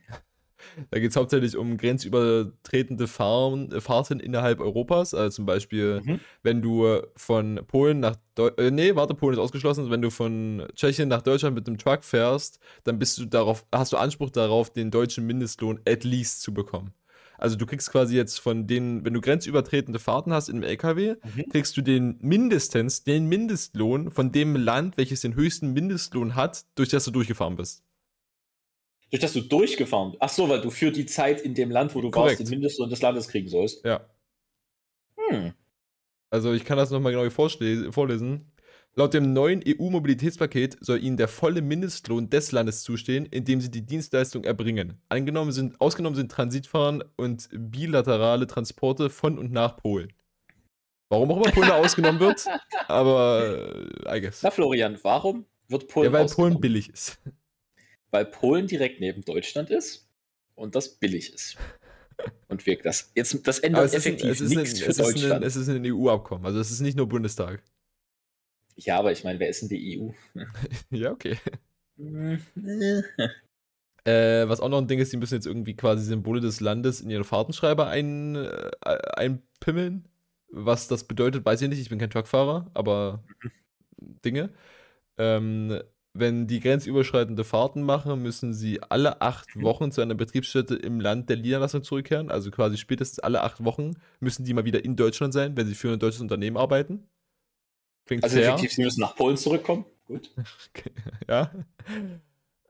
[0.90, 5.14] Da geht es hauptsächlich um grenzübertretende Fahren, Fahrten innerhalb Europas.
[5.14, 6.20] Also zum Beispiel, mhm.
[6.44, 9.92] wenn du von Polen nach Deu äh, nee, warte, Polen ist ausgeschlossen.
[9.92, 13.94] Wenn du von Tschechien nach Deutschland mit dem Truck fährst, dann bist du darauf, hast
[13.94, 16.94] du Anspruch darauf, den deutschen Mindestlohn at least zu bekommen.
[17.42, 21.50] Also du kriegst quasi jetzt von den, wenn du grenzübertretende Fahrten hast im LKW, mhm.
[21.50, 26.90] kriegst du den mindestens, den Mindestlohn von dem Land, welches den höchsten Mindestlohn hat, durch
[26.90, 27.84] das du durchgefahren bist.
[29.12, 30.24] Durch das du durchgefahren bist.
[30.24, 32.40] Ach so, weil du für die Zeit in dem Land, wo du Korrekt.
[32.40, 33.84] warst, den Mindestlohn des Landes kriegen sollst.
[33.86, 34.10] Ja.
[35.18, 35.54] Hm.
[36.30, 38.52] Also ich kann das nochmal genau vorlesen.
[38.96, 43.72] Laut dem neuen EU-Mobilitätspaket soll ihnen der volle Mindestlohn des Landes zustehen, in dem sie
[43.72, 45.02] die Dienstleistung erbringen.
[45.10, 50.12] Angenommen sind, ausgenommen sind Transitfahren und bilaterale Transporte von und nach Polen.
[51.10, 52.46] Warum auch immer Polen ausgenommen wird,
[52.88, 53.68] aber
[54.08, 54.42] äh, I guess.
[54.44, 57.20] Na Florian, warum wird Polen Ja, weil Polen billig ist
[58.12, 60.08] weil Polen direkt neben Deutschland ist
[60.56, 61.58] und das billig ist.
[62.48, 63.12] Und wirkt das.
[63.16, 65.42] Jetzt, das ändert effektiv nichts für es Deutschland.
[65.42, 67.64] Ein, es ist ein EU-Abkommen, also es ist nicht nur Bundestag.
[68.76, 70.12] Ja, aber ich meine, wer ist in die EU?
[70.92, 71.38] ja, okay.
[74.06, 77.02] äh, was auch noch ein Ding ist, die müssen jetzt irgendwie quasi Symbole des Landes
[77.02, 80.06] in ihren Fahrtenschreiber ein, äh, einpimmeln.
[80.50, 81.80] Was das bedeutet, weiß ich nicht.
[81.80, 83.52] Ich bin kein Truckfahrer, aber mhm.
[84.24, 84.50] Dinge.
[85.18, 85.82] Ähm,
[86.14, 89.64] wenn die grenzüberschreitende Fahrten machen, müssen sie alle acht mhm.
[89.64, 92.30] Wochen zu einer Betriebsstätte im Land der Niederlassung zurückkehren.
[92.30, 95.76] Also quasi spätestens alle acht Wochen müssen die mal wieder in Deutschland sein, wenn sie
[95.76, 97.08] für ein deutsches Unternehmen arbeiten.
[98.06, 98.48] Klingt also fair.
[98.48, 99.86] effektiv, sie müssen nach Polen zurückkommen.
[100.06, 100.32] Gut.
[101.30, 101.52] ja.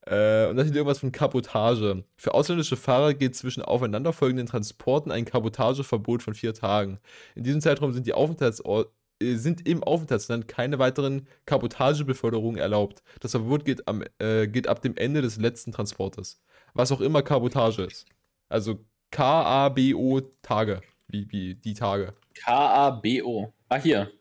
[0.06, 2.04] Äh, und dann steht irgendwas von Kabotage.
[2.18, 7.00] Für ausländische Fahrer geht zwischen aufeinanderfolgenden Transporten ein Kabotageverbot von vier Tagen.
[7.34, 8.92] In diesem Zeitraum sind die Aufenthaltsorte
[9.36, 13.04] sind im Aufenthaltsland keine weiteren Kabotagebeförderungen erlaubt.
[13.20, 16.42] Das Verbot geht, am, äh, geht ab dem Ende des letzten Transportes.
[16.74, 18.06] Was auch immer Kabotage ist.
[18.50, 20.82] Also K-A-B-O Tage.
[21.08, 22.14] Wie, wie die Tage.
[22.34, 23.54] K-A-B-O.
[23.70, 24.12] Ah, hier.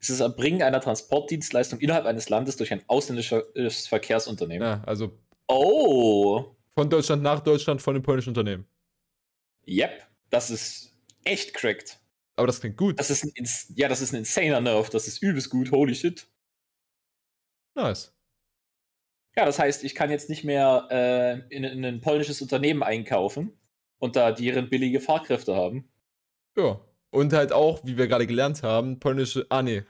[0.00, 4.66] Es ist das Erbringen einer Transportdienstleistung innerhalb eines Landes durch ein ausländisches Verkehrsunternehmen.
[4.66, 5.18] Ja, also.
[5.46, 6.56] Oh!
[6.74, 8.66] Von Deutschland nach Deutschland von einem polnischen Unternehmen.
[9.66, 10.92] Yep, das ist
[11.24, 12.01] echt cracked.
[12.36, 12.98] Aber das klingt gut.
[12.98, 13.32] Das ist ein,
[13.76, 14.90] ja, das ist ein insaner Nerf.
[14.90, 15.70] Das ist übelst gut.
[15.70, 16.26] Holy shit.
[17.74, 18.14] Nice.
[19.36, 23.52] Ja, das heißt, ich kann jetzt nicht mehr äh, in, in, ein polnisches Unternehmen einkaufen
[23.98, 25.88] und da deren billige Fahrkräfte haben.
[26.56, 26.80] Ja.
[27.10, 29.46] Und halt auch, wie wir gerade gelernt haben, polnische.
[29.50, 29.82] Ah, nee,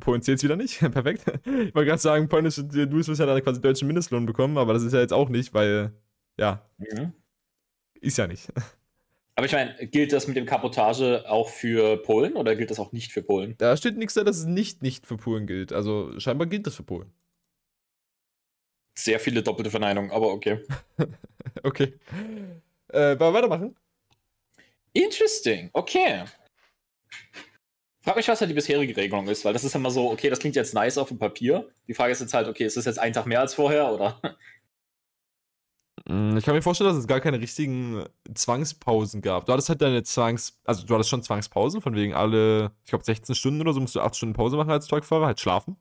[0.00, 0.78] Polen zählt es wieder nicht.
[0.92, 1.24] Perfekt.
[1.44, 4.82] Ich wollte gerade sagen, polnische Dudes müssen ja dann quasi deutschen Mindestlohn bekommen, aber das
[4.82, 5.92] ist ja jetzt auch nicht, weil.
[6.38, 6.66] Ja.
[6.78, 7.12] Mhm.
[8.00, 8.48] Ist ja nicht.
[9.34, 12.92] Aber ich meine, gilt das mit dem Kapotage auch für Polen oder gilt das auch
[12.92, 13.54] nicht für Polen?
[13.58, 15.72] Da steht nichts da, dass es nicht nicht für Polen gilt.
[15.72, 17.12] Also scheinbar gilt das für Polen.
[18.94, 20.60] Sehr viele doppelte Verneinungen, aber okay.
[21.62, 21.94] okay.
[22.88, 23.74] Äh, wollen wir weitermachen?
[24.92, 26.24] Interesting, okay.
[28.02, 30.40] Frag mich, was halt die bisherige Regelung ist, weil das ist immer so, okay, das
[30.40, 31.70] klingt jetzt nice auf dem Papier.
[31.86, 34.20] Die Frage ist jetzt halt, okay, ist das jetzt ein Tag mehr als vorher oder?
[36.08, 39.46] Mm, ich kann mir vorstellen, dass es gar keine richtigen Zwangspausen gab.
[39.46, 43.04] Du hattest halt deine Zwangs-, also du hattest schon Zwangspausen, von wegen alle, ich glaube
[43.04, 45.76] 16 Stunden oder so musst du 8 Stunden Pause machen als Truckfahrer, halt schlafen.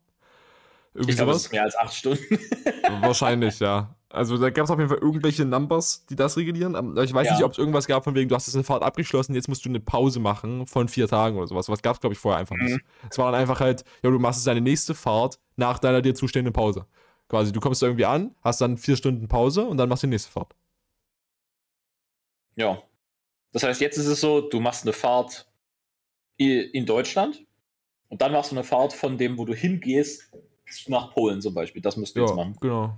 [0.93, 2.39] Irgendwie ich glaube, es ist mehr als 8 Stunden.
[3.01, 3.95] Wahrscheinlich, ja.
[4.09, 6.75] Also da gab es auf jeden Fall irgendwelche Numbers, die das regulieren.
[6.75, 7.35] Aber ich weiß ja.
[7.35, 9.63] nicht, ob es irgendwas gab, von wegen, du hast jetzt eine Fahrt abgeschlossen, jetzt musst
[9.63, 11.69] du eine Pause machen von vier Tagen oder sowas.
[11.69, 12.73] Was gab es, glaube ich, vorher einfach nicht.
[12.73, 12.81] Mhm.
[13.09, 16.13] Es war dann einfach halt, ja, du machst jetzt deine nächste Fahrt nach deiner dir
[16.13, 16.85] zustehenden Pause.
[17.31, 20.11] Quasi, du kommst irgendwie an, hast dann vier Stunden Pause und dann machst du die
[20.11, 20.53] nächste Fahrt.
[22.57, 22.83] Ja.
[23.53, 25.49] Das heißt, jetzt ist es so, du machst eine Fahrt
[26.35, 27.45] in Deutschland
[28.09, 30.29] und dann machst du eine Fahrt von dem, wo du hingehst,
[30.87, 31.81] nach Polen zum Beispiel.
[31.81, 32.57] Das musst du ja, jetzt machen.
[32.59, 32.97] Genau.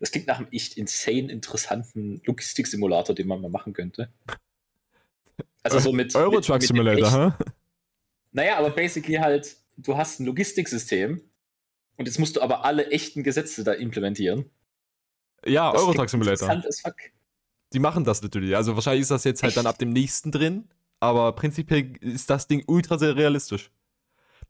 [0.00, 4.12] Das klingt nach einem echt insane interessanten Logistik-Simulator, den man mal machen könnte.
[5.62, 6.14] Also so mit.
[6.14, 7.44] Eurotruck Simulator, hä?
[8.32, 11.22] Naja, aber basically halt, du hast ein Logistiksystem
[11.96, 14.50] und jetzt musst du aber alle echten Gesetze da implementieren.
[15.46, 16.62] Ja, Eurotruck Simulator.
[17.72, 18.56] Die machen das natürlich.
[18.56, 19.56] Also wahrscheinlich ist das jetzt halt Echt?
[19.58, 20.68] dann ab dem nächsten drin,
[21.00, 23.70] aber prinzipiell ist das Ding ultra sehr realistisch.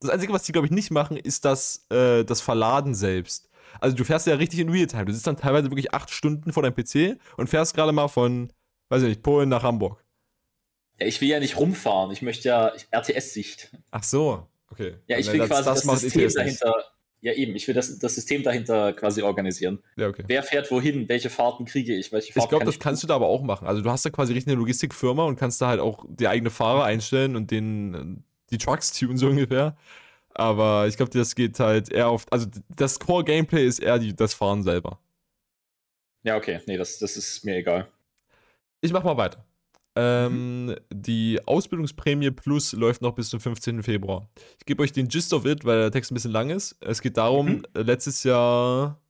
[0.01, 3.49] Das Einzige, was die, glaube ich, nicht machen, ist das, äh, das Verladen selbst.
[3.81, 5.07] Also du fährst ja richtig in Realtime.
[5.07, 8.53] Du sitzt dann teilweise wirklich acht Stunden vor deinem PC und fährst gerade mal von,
[8.89, 10.05] weiß ich nicht, Polen nach Hamburg.
[11.01, 12.13] Ja, ich will ja nicht rumfahren.
[12.13, 13.75] Ich möchte ja RTS-Sicht.
[13.91, 14.99] Ach so, okay.
[15.07, 16.85] Ja, ich will das, quasi das, das System dahinter.
[17.25, 17.57] Ja, eben.
[17.57, 19.83] Ich will das, das System dahinter quasi organisieren.
[19.97, 20.25] Ja, okay.
[20.27, 21.09] Wer fährt wohin?
[21.09, 22.13] Welche Fahrten kriege ich?
[22.13, 23.67] Welche Fahrten ich glaube, das kannst du da aber auch machen.
[23.67, 26.51] Also du hast da quasi richtig eine Logistikfirma und kannst da halt auch die eigene
[26.51, 29.75] Fahrer einstellen und den die Trucks tunen so ungefähr.
[30.35, 32.27] Aber ich glaube, das geht halt eher auf.
[32.31, 35.01] Also das Core-Gameplay ist eher die, das Fahren selber.
[36.25, 36.61] Ja, okay.
[36.67, 37.89] Nee, das, das ist mir egal.
[38.83, 39.43] Ich mach mal weiter.
[39.97, 40.77] Ähm, mhm.
[40.91, 43.83] Die Ausbildungsprämie Plus läuft noch bis zum 15.
[43.83, 44.29] Februar.
[44.59, 46.77] Ich gebe euch den Gist of it, weil der Text ein bisschen lang ist.
[46.81, 47.63] Es geht darum, mhm.
[47.75, 49.01] letztes Jahr,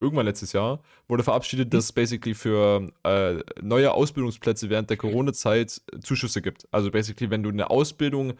[0.00, 1.70] irgendwann letztes Jahr, wurde verabschiedet, mhm.
[1.70, 6.66] dass es basically für äh, neue Ausbildungsplätze während der Corona-Zeit Zuschüsse gibt.
[6.70, 8.34] Also basically, wenn du eine Ausbildung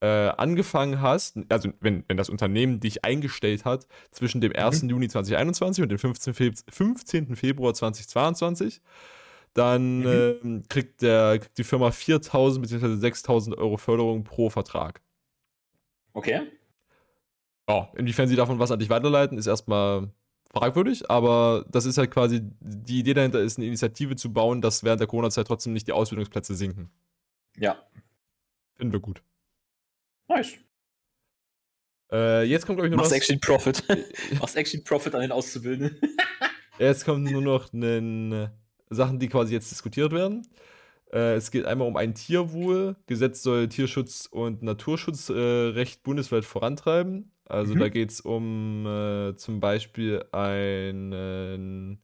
[0.00, 4.82] äh, angefangen hast, also wenn, wenn das Unternehmen dich eingestellt hat, zwischen dem 1.
[4.82, 4.90] Mhm.
[4.90, 6.34] Juni 2021 und dem 15.
[6.34, 7.36] Feb 15.
[7.36, 8.82] Februar 2022,
[9.56, 10.60] dann mhm.
[10.60, 12.86] äh, kriegt, der, kriegt die Firma 4.000 bzw.
[13.06, 15.00] 6.000 Euro Förderung pro Vertrag.
[16.12, 16.42] Okay.
[17.68, 20.10] Ja, inwiefern sie davon was an dich weiterleiten, ist erstmal
[20.52, 24.84] fragwürdig, aber das ist halt quasi, die Idee dahinter ist, eine Initiative zu bauen, dass
[24.84, 26.90] während der Corona-Zeit trotzdem nicht die Ausbildungsplätze sinken.
[27.56, 27.76] Ja.
[28.74, 29.22] Finden wir gut.
[30.28, 30.54] Nice.
[32.12, 33.16] Äh, jetzt kommt, glaube ich, nur Machst noch.
[33.16, 33.82] Actually Profit.
[34.40, 35.98] Machst Actually Profit an den Auszubildenden.
[36.78, 38.52] jetzt kommen nur noch ne,
[38.90, 40.46] Sachen, die quasi jetzt diskutiert werden.
[41.12, 42.96] Äh, es geht einmal um ein Tierwohl.
[43.06, 47.32] Gesetz soll Tierschutz und Naturschutzrecht äh, bundesweit vorantreiben.
[47.44, 47.78] Also mhm.
[47.78, 51.98] da geht es um äh, zum Beispiel einen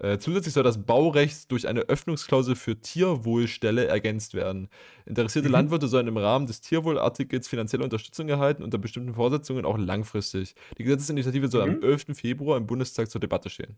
[0.00, 4.70] äh, zusätzlich soll das Baurecht durch eine Öffnungsklausel für Tierwohlstelle ergänzt werden.
[5.04, 5.52] Interessierte mhm.
[5.52, 10.54] Landwirte sollen im Rahmen des Tierwohlartikels finanzielle Unterstützung erhalten, unter bestimmten Voraussetzungen auch langfristig.
[10.78, 11.76] Die Gesetzesinitiative soll mhm.
[11.76, 12.06] am 11.
[12.14, 13.76] Februar im Bundestag zur Debatte stehen.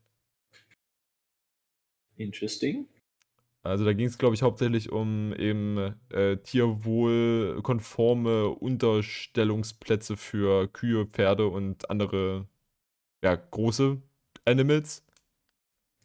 [2.23, 2.87] Interesting.
[3.65, 11.47] Also da ging es, glaube ich, hauptsächlich um eben äh, tierwohlkonforme Unterstellungsplätze für Kühe, Pferde
[11.47, 12.49] und andere
[13.23, 14.03] ja, große
[14.45, 15.05] Animals.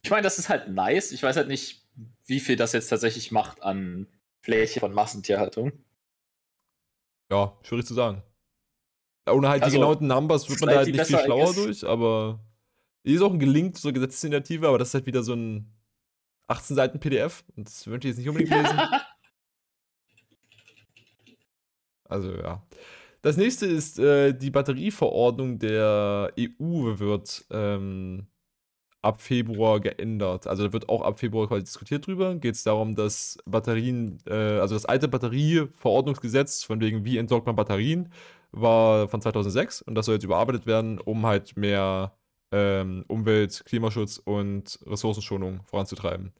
[0.04, 1.12] Ich meine, das ist halt nice.
[1.12, 1.84] Ich weiß halt nicht,
[2.26, 4.06] wie viel das jetzt tatsächlich macht an
[4.44, 5.72] Fläche von Massentierhaltung.
[7.32, 8.22] Ja, schwierig zu sagen.
[9.30, 12.40] Ohne halt also, die genauen Numbers wird man da halt nicht viel schlauer durch, aber
[13.04, 15.77] hier ist auch ein Gelink zur Gesetzesinitiative, aber das ist halt wieder so ein
[16.48, 18.80] 18 Seiten PDF und das würde ich jetzt nicht unbedingt lesen.
[22.06, 22.64] also ja.
[23.22, 28.28] Das nächste ist äh, die Batterieverordnung der EU wird ähm,
[29.02, 30.48] ab Februar geändert.
[30.48, 32.36] Also da wird auch ab Februar quasi diskutiert drüber.
[32.36, 37.56] Geht es darum, dass Batterien, äh, also das alte Batterieverordnungsgesetz, von wegen wie entsorgt man
[37.56, 38.12] Batterien,
[38.52, 42.18] war von 2006 und das soll jetzt überarbeitet werden, um halt mehr
[42.52, 46.34] ähm, Umwelt, Klimaschutz und Ressourcenschonung voranzutreiben.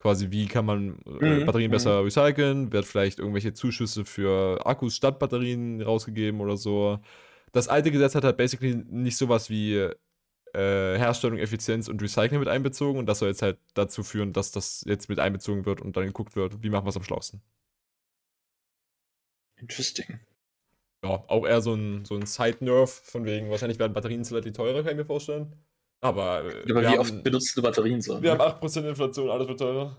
[0.00, 2.04] Quasi, wie kann man äh, mhm, Batterien besser mhm.
[2.04, 2.72] recyceln?
[2.72, 7.00] Wird vielleicht irgendwelche Zuschüsse für Akkus statt Batterien rausgegeben oder so?
[7.52, 9.92] Das alte Gesetz hat halt basically nicht sowas wie äh,
[10.54, 14.84] Herstellung, Effizienz und Recycling mit einbezogen und das soll jetzt halt dazu führen, dass das
[14.86, 17.42] jetzt mit einbezogen wird und dann geguckt wird, wie machen wir es am schlausten.
[19.56, 20.20] Interesting.
[21.04, 24.82] Ja, auch eher so ein, so ein Side-Nerf, von wegen, wahrscheinlich werden Batterien slightly teurer,
[24.82, 25.54] kann ich mir vorstellen.
[26.00, 28.20] Aber, äh, Aber wie haben, oft benutzt du Batterien so?
[28.22, 29.96] Wir haben 8% Inflation, alles wird teurer.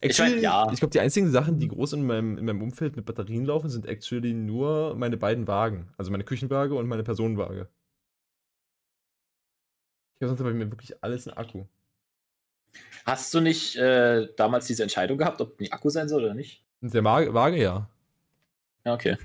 [0.00, 0.70] Actually, ich mein, ja.
[0.72, 3.70] Ich glaube, die einzigen Sachen, die groß in meinem, in meinem Umfeld mit Batterien laufen,
[3.70, 5.92] sind actually nur meine beiden Wagen.
[5.96, 7.68] Also meine Küchenwaage und meine Personenwaage.
[10.16, 11.64] Ich habe sonst bei mir wirklich alles ein Akku.
[13.04, 16.64] Hast du nicht äh, damals diese Entscheidung gehabt, ob ein Akku sein soll oder nicht?
[16.80, 17.88] Der Waage, ja.
[18.86, 19.16] Ja, okay.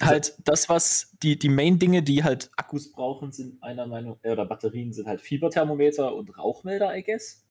[0.00, 4.46] Halt, das, was die, die Main-Dinge, die halt Akkus brauchen, sind einer Meinung, äh, oder
[4.46, 7.44] Batterien sind halt Fieberthermometer und Rauchmelder, I guess.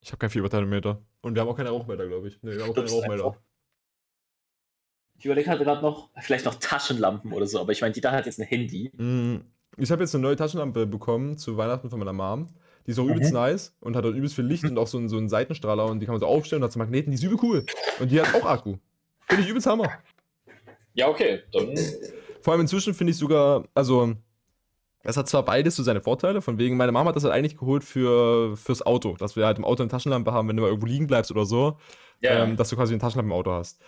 [0.00, 1.00] Ich habe kein Fieberthermometer.
[1.20, 2.42] Und wir haben auch keine Rauchmelder, glaube ich.
[2.42, 3.26] Nee, wir haben auch keine Rauchmelder.
[3.26, 3.40] Einfach.
[5.18, 8.10] Ich überlege halt gerade noch, vielleicht noch Taschenlampen oder so, aber ich meine, die da
[8.10, 8.90] hat jetzt ein Handy.
[8.96, 9.44] Mm,
[9.76, 12.48] ich habe jetzt eine neue Taschenlampe bekommen zu Weihnachten von meiner Mom.
[12.86, 13.10] Die ist auch mhm.
[13.10, 15.86] übelst nice und hat auch übelst viel Licht und auch so einen, so einen Seitenstrahler
[15.86, 17.66] und die kann man so aufstellen und hat so Magneten, die ist übel cool.
[18.00, 18.78] Und die hat auch Akku.
[19.30, 19.90] Finde ich übelst Hammer.
[20.94, 21.40] Ja, okay.
[21.52, 21.74] Dann.
[22.42, 24.14] Vor allem inzwischen finde ich sogar, also,
[25.04, 27.56] es hat zwar beides so seine Vorteile, von wegen, meine Mama hat das halt eigentlich
[27.56, 30.68] geholt für, fürs Auto, dass wir halt im Auto eine Taschenlampe haben, wenn du mal
[30.68, 31.78] irgendwo liegen bleibst oder so,
[32.20, 32.42] ja.
[32.42, 33.80] ähm, dass du quasi eine Taschenlampe im Auto hast.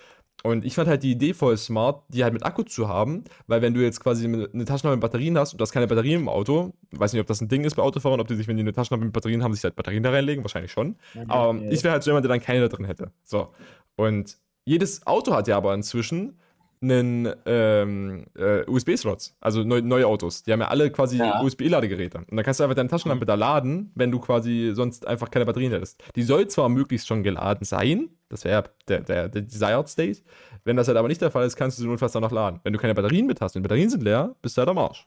[0.42, 3.62] Und ich fand halt die Idee voll smart, die halt mit Akku zu haben, weil
[3.62, 6.28] wenn du jetzt quasi eine Taschenlampe mit Batterien hast und du hast keine Batterien im
[6.28, 8.62] Auto, weiß nicht, ob das ein Ding ist bei Autofahrern, ob die sich, wenn die
[8.62, 10.96] eine Taschenlampe mit Batterien haben, sich halt Batterien da reinlegen, wahrscheinlich schon.
[11.14, 11.70] Okay, aber ja.
[11.70, 13.12] ich wäre halt so jemand, der dann keine da drin hätte.
[13.22, 13.50] So.
[13.96, 16.38] Und jedes Auto hat ja aber inzwischen
[16.82, 20.42] einen ähm, äh, USB-Slots, also neu, neue Autos.
[20.42, 21.40] Die haben ja alle quasi ja.
[21.40, 22.18] USB-Ladegeräte.
[22.18, 23.28] Und dann kannst du einfach deine Taschenlampe mhm.
[23.28, 26.02] da laden, wenn du quasi sonst einfach keine Batterien hättest.
[26.16, 30.22] Die soll zwar möglichst schon geladen sein, das wäre der, der, der Desired State.
[30.64, 32.60] Wenn das halt aber nicht der Fall ist, kannst du sie notfalls dann noch laden.
[32.64, 34.78] Wenn du keine Batterien mit hast und die Batterien sind leer, bist du halt am
[34.78, 35.06] Arsch.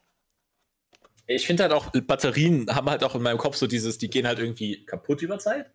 [1.28, 4.28] Ich finde halt auch, Batterien haben halt auch in meinem Kopf so dieses, die gehen
[4.28, 5.72] halt irgendwie kaputt über Zeit.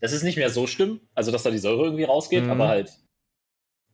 [0.00, 2.50] Das ist nicht mehr so schlimm, also dass da die Säure irgendwie rausgeht, mhm.
[2.50, 2.92] aber halt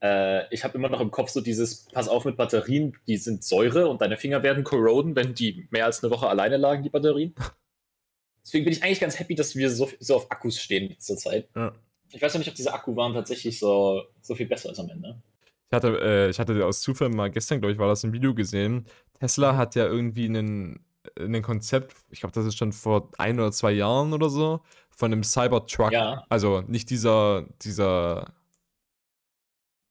[0.05, 3.43] äh, ich habe immer noch im Kopf so dieses, pass auf mit Batterien, die sind
[3.43, 6.90] Säure und deine Finger werden corroden, wenn die mehr als eine Woche alleine lagen, die
[6.90, 7.35] Batterien.
[8.45, 11.49] Deswegen bin ich eigentlich ganz happy, dass wir so, so auf Akkus stehen zur Zeit.
[11.57, 11.73] Ja.
[12.12, 15.23] Ich weiß noch nicht, ob diese Akkuwaren tatsächlich so, so viel besser ist am Ende.
[15.71, 18.35] Ich hatte, äh, ich hatte aus Zufall mal gestern, glaube ich, war das ein Video
[18.35, 18.85] gesehen.
[19.19, 20.85] Tesla hat ja irgendwie einen,
[21.19, 24.61] ein Konzept, ich glaube, das ist schon vor ein oder zwei Jahren oder so,
[24.97, 25.93] von einem Cybertruck.
[25.93, 26.25] Ja.
[26.29, 28.33] Also nicht dieser, dieser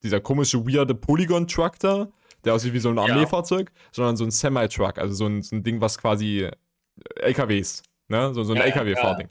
[0.04, 2.08] dieser komische, weirde Polygon-Truck da,
[2.44, 3.82] der aussieht wie so ein Armeefahrzeug, ja.
[3.90, 6.52] sondern so ein Semi-Truck, also so ein, so ein, Ding, was quasi äh,
[7.16, 8.32] LKWs, ne?
[8.34, 9.28] So, so ein ja, LKW-Fahrding.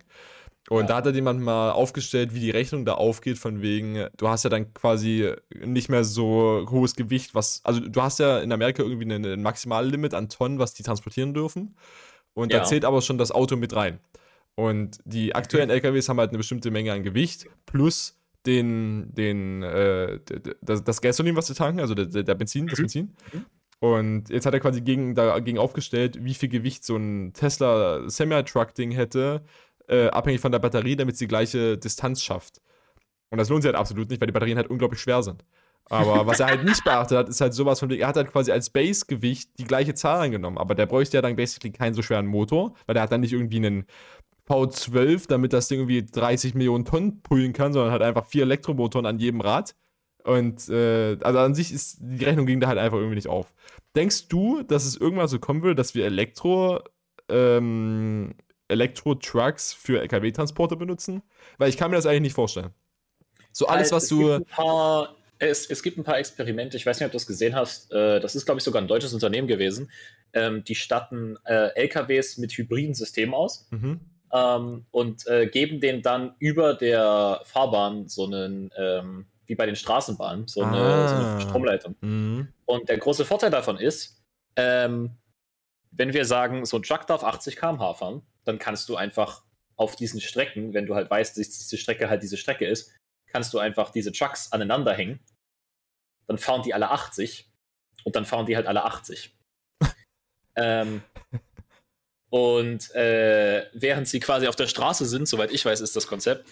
[0.70, 4.28] Und da hat dann jemand mal aufgestellt, wie die Rechnung da aufgeht, von wegen, du
[4.30, 8.52] hast ja dann quasi nicht mehr so hohes Gewicht, was, also du hast ja in
[8.52, 11.76] Amerika irgendwie ein Maximallimit an Tonnen, was die transportieren dürfen.
[12.34, 14.00] Und da zählt aber schon das Auto mit rein.
[14.56, 20.20] Und die aktuellen LKWs haben halt eine bestimmte Menge an Gewicht, plus den, den, äh,
[20.62, 22.84] das, das Gasolin, was sie tanken, also der, der Benzin, das mhm.
[22.84, 23.16] Benzin.
[23.34, 23.46] Mhm.
[23.80, 28.92] Und jetzt hat er quasi gegen, dagegen aufgestellt, wie viel Gewicht so ein Tesla Semi-Truck-Ding
[28.92, 29.44] hätte,
[29.88, 32.62] äh, abhängig von der Batterie, damit sie die gleiche Distanz schafft.
[33.30, 35.44] Und das lohnt sich halt absolut nicht, weil die Batterien halt unglaublich schwer sind.
[35.90, 38.52] Aber was er halt nicht beachtet hat, ist halt sowas von, er hat halt quasi
[38.52, 40.58] als Base-Gewicht die gleiche Zahl eingenommen.
[40.58, 43.34] Aber der bräuchte ja dann basically keinen so schweren Motor, weil der hat dann nicht
[43.34, 43.86] irgendwie einen
[44.50, 49.06] V12, damit das Ding irgendwie 30 Millionen Tonnen pullen kann, sondern halt einfach vier Elektromotoren
[49.06, 49.76] an jedem Rad.
[50.24, 53.54] Und äh, also an sich ist die Rechnung ging da halt einfach irgendwie nicht auf.
[53.96, 56.82] Denkst du, dass es irgendwann so kommen will, dass wir Elektro
[57.30, 58.34] ähm,
[58.70, 61.22] Elektro-Trucks für LKW-Transporte benutzen?
[61.58, 62.72] Weil ich kann mir das eigentlich nicht vorstellen.
[63.52, 64.40] So alles, halt, was du.
[65.40, 67.92] Es, es, gibt ein paar Experimente, ich weiß nicht, ob du das gesehen hast.
[67.92, 69.92] Äh, das ist, glaube ich, sogar ein deutsches Unternehmen gewesen.
[70.32, 73.68] Ähm, die statten äh, LKWs mit hybriden Systemen aus.
[73.72, 74.00] Mhm
[74.34, 79.76] ähm, und äh, geben den dann über der Fahrbahn so einen, ähm, wie bei den
[79.76, 81.08] Straßenbahnen, so eine, ah.
[81.08, 81.96] so eine Stromleitung.
[82.02, 82.48] Mhm.
[82.66, 84.22] Und der große Vorteil davon ist,
[84.56, 85.18] ähm,
[85.92, 89.44] wenn wir sagen, so ein Truck darf 80 km/h fahren, dann kannst du einfach
[89.76, 92.92] auf diesen Strecken, wenn du halt weißt, dass diese Strecke halt diese Strecke ist,
[93.28, 95.20] kannst du einfach diese Trucks aneinander hängen.
[96.28, 97.52] Dann fahren die alle 80
[98.04, 99.36] und dann fahren die halt alle 80.
[100.56, 101.04] ähm,
[102.34, 106.50] und äh, während sie quasi auf der Straße sind, soweit ich weiß, ist das Konzept,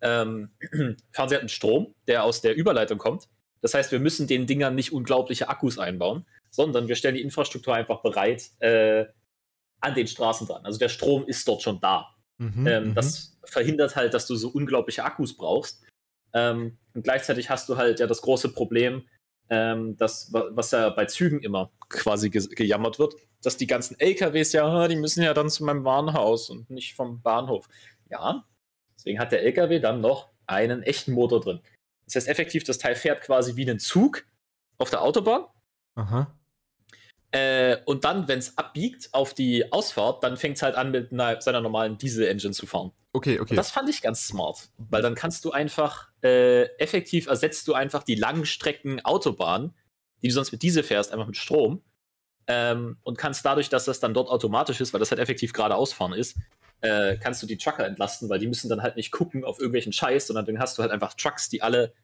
[0.00, 0.50] ähm,
[1.10, 3.28] fahren sie halt einen Strom, der aus der Überleitung kommt.
[3.60, 7.74] Das heißt, wir müssen den Dingern nicht unglaubliche Akkus einbauen, sondern wir stellen die Infrastruktur
[7.74, 9.06] einfach bereit äh,
[9.80, 10.64] an den Straßen dran.
[10.64, 12.14] Also der Strom ist dort schon da.
[12.38, 12.94] Mhm, ähm, mhm.
[12.94, 15.82] das verhindert halt, dass du so unglaubliche Akkus brauchst.
[16.32, 19.02] Ähm, und gleichzeitig hast du halt ja das große Problem,
[19.50, 24.52] ähm, das, was ja bei Zügen immer quasi ge gejammert wird, dass die ganzen LKWs
[24.52, 27.68] ja, ah, die müssen ja dann zu meinem Warenhaus und nicht vom Bahnhof.
[28.10, 28.44] Ja,
[28.96, 31.60] deswegen hat der LKW dann noch einen echten Motor drin.
[32.06, 34.24] Das heißt effektiv, das Teil fährt quasi wie ein Zug
[34.78, 35.44] auf der Autobahn.
[35.94, 36.34] Aha.
[37.30, 41.12] Äh, und dann, wenn es abbiegt auf die Ausfahrt, dann fängt es halt an, mit
[41.12, 42.92] einer, seiner normalen Diesel-Engine zu fahren.
[43.12, 43.50] Okay, okay.
[43.50, 47.74] Und das fand ich ganz smart, weil dann kannst du einfach äh, effektiv ersetzt du
[47.74, 49.74] einfach die langen Strecken Autobahn,
[50.22, 51.82] die du sonst mit Diesel fährst, einfach mit Strom.
[52.46, 55.92] Ähm, und kannst dadurch, dass das dann dort automatisch ist, weil das halt effektiv geradeaus
[55.92, 56.36] fahren ist,
[56.82, 59.92] äh, kannst du die Trucker entlasten, weil die müssen dann halt nicht gucken auf irgendwelchen
[59.92, 61.94] Scheiß, sondern dann hast du halt einfach Trucks, die alle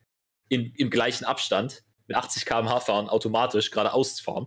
[0.49, 4.47] in, im gleichen Abstand mit 80 km/h fahren, automatisch geradeaus fahren.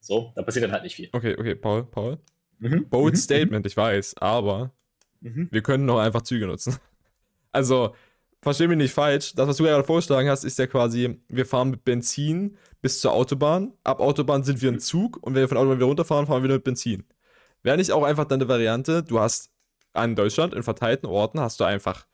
[0.00, 1.08] So, da passiert dann halt nicht viel.
[1.12, 2.18] Okay, okay, Paul, Paul.
[2.58, 2.88] Mhm.
[2.88, 3.18] Bold mhm.
[3.18, 4.72] Statement, ich weiß, aber
[5.20, 5.48] mhm.
[5.50, 6.76] wir können noch einfach Züge nutzen.
[7.52, 7.94] Also,
[8.42, 9.34] versteh mich nicht falsch.
[9.34, 13.12] Das, was du gerade vorgeschlagen hast, ist ja quasi, wir fahren mit Benzin bis zur
[13.12, 13.72] Autobahn.
[13.84, 16.44] Ab Autobahn sind wir ein Zug und wenn wir von Autobahn wieder runterfahren, fahren wir
[16.44, 17.04] wieder mit Benzin.
[17.62, 19.50] Wäre nicht auch einfach dann eine Variante, du hast
[19.92, 22.06] an Deutschland in verteilten Orten hast du einfach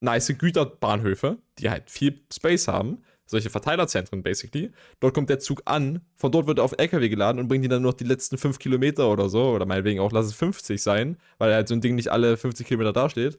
[0.00, 4.72] nice Güterbahnhöfe, die halt viel Space haben, solche Verteilerzentren basically.
[5.00, 7.70] Dort kommt der Zug an, von dort wird er auf LKW geladen und bringt ihn
[7.70, 11.18] dann noch die letzten 5 Kilometer oder so, oder meinetwegen auch, lass es 50 sein,
[11.38, 13.38] weil halt so ein Ding nicht alle 50 Kilometer dasteht,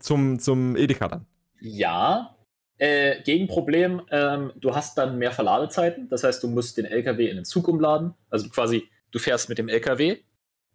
[0.00, 1.26] zum, zum Edeka dann.
[1.60, 2.36] Ja,
[2.78, 7.36] äh, Gegenproblem, ähm, du hast dann mehr Verladezeiten, das heißt, du musst den LKW in
[7.36, 10.18] den Zug umladen, also quasi, du fährst mit dem LKW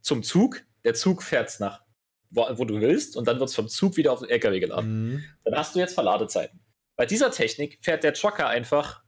[0.02, 1.86] zum Zug, der Zug fährt nach
[2.30, 5.14] wo, wo du willst und dann wird es vom Zug wieder auf den LKW geladen.
[5.14, 5.24] Mhm.
[5.44, 6.60] Dann hast du jetzt Verladezeiten.
[6.96, 9.04] Bei dieser Technik fährt der Trucker einfach,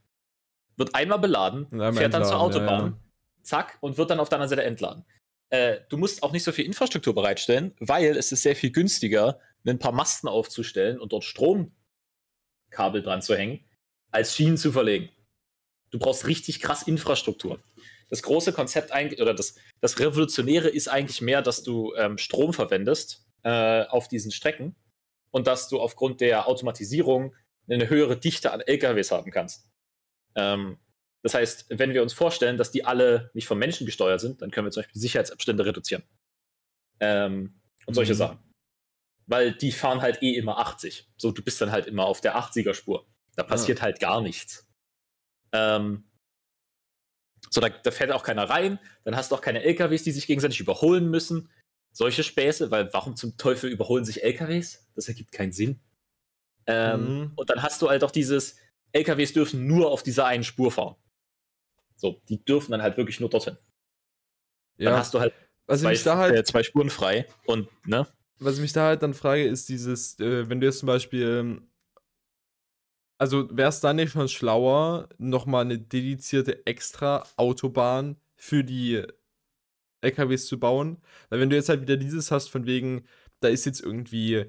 [0.76, 2.98] wird einmal beladen, fährt entladen, dann zur Autobahn, ja, ja.
[3.42, 5.04] zack, und wird dann auf deiner Seite entladen.
[5.50, 9.40] Äh, du musst auch nicht so viel Infrastruktur bereitstellen, weil es ist sehr viel günstiger,
[9.66, 13.64] ein paar Masten aufzustellen und dort Stromkabel dran zu hängen,
[14.10, 15.10] als Schienen zu verlegen.
[15.90, 17.60] Du brauchst richtig krass Infrastruktur.
[18.10, 22.52] Das große Konzept eigentlich, oder das, das Revolutionäre ist eigentlich mehr, dass du ähm, Strom
[22.52, 24.74] verwendest äh, auf diesen Strecken
[25.30, 27.34] und dass du aufgrund der Automatisierung
[27.68, 29.68] eine höhere Dichte an LKWs haben kannst.
[30.34, 30.78] Ähm,
[31.22, 34.50] das heißt, wenn wir uns vorstellen, dass die alle nicht vom Menschen gesteuert sind, dann
[34.50, 36.02] können wir zum Beispiel Sicherheitsabstände reduzieren.
[37.00, 38.18] Ähm, und solche mhm.
[38.18, 38.47] Sachen.
[39.28, 41.08] Weil die fahren halt eh immer 80.
[41.16, 43.06] So, du bist dann halt immer auf der 80er-Spur.
[43.36, 43.84] Da passiert ja.
[43.84, 44.66] halt gar nichts.
[45.52, 46.04] Ähm,
[47.50, 48.80] so, da, da, fährt auch keiner rein.
[49.04, 51.50] Dann hast du auch keine LKWs, die sich gegenseitig überholen müssen.
[51.92, 54.88] Solche Späße, weil warum zum Teufel überholen sich LKWs?
[54.94, 55.80] Das ergibt keinen Sinn.
[56.66, 57.32] Ähm, mhm.
[57.36, 58.56] Und dann hast du halt auch dieses,
[58.92, 60.96] LKWs dürfen nur auf dieser einen Spur fahren.
[61.96, 63.56] So, die dürfen dann halt wirklich nur dorthin.
[64.76, 64.90] Ja.
[64.90, 65.34] Dann hast du halt,
[65.66, 68.06] also zwei, da halt äh, zwei Spuren frei und, ne?
[68.38, 71.60] Was ich mich da halt dann frage, ist dieses, äh, wenn du jetzt zum Beispiel,
[73.18, 79.02] also wäre es dann nicht schon schlauer, nochmal eine dedizierte extra Autobahn für die
[80.02, 80.98] LKWs zu bauen?
[81.28, 83.04] Weil wenn du jetzt halt wieder dieses hast, von wegen,
[83.40, 84.46] da ist jetzt irgendwie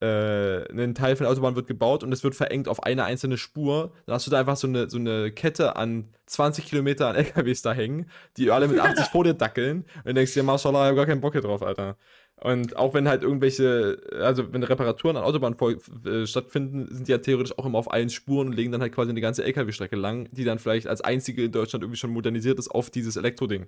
[0.00, 3.36] äh, ein Teil von der Autobahn wird gebaut und es wird verengt auf eine einzelne
[3.36, 3.92] Spur.
[4.06, 7.62] Dann hast du da einfach so eine, so eine Kette an 20 Kilometer an LKWs
[7.62, 9.84] da hängen, die alle mit 80 vor dir dackeln.
[10.04, 11.96] Und denkst dir, Mashallah, ich hab gar keinen Bock hier drauf, Alter.
[12.42, 15.58] Und auch wenn halt irgendwelche, also wenn Reparaturen an Autobahnen
[16.06, 18.94] äh, stattfinden, sind die ja theoretisch auch immer auf allen Spuren und legen dann halt
[18.94, 22.58] quasi eine ganze LKW-Strecke lang, die dann vielleicht als einzige in Deutschland irgendwie schon modernisiert
[22.58, 23.66] ist auf dieses Elektroding.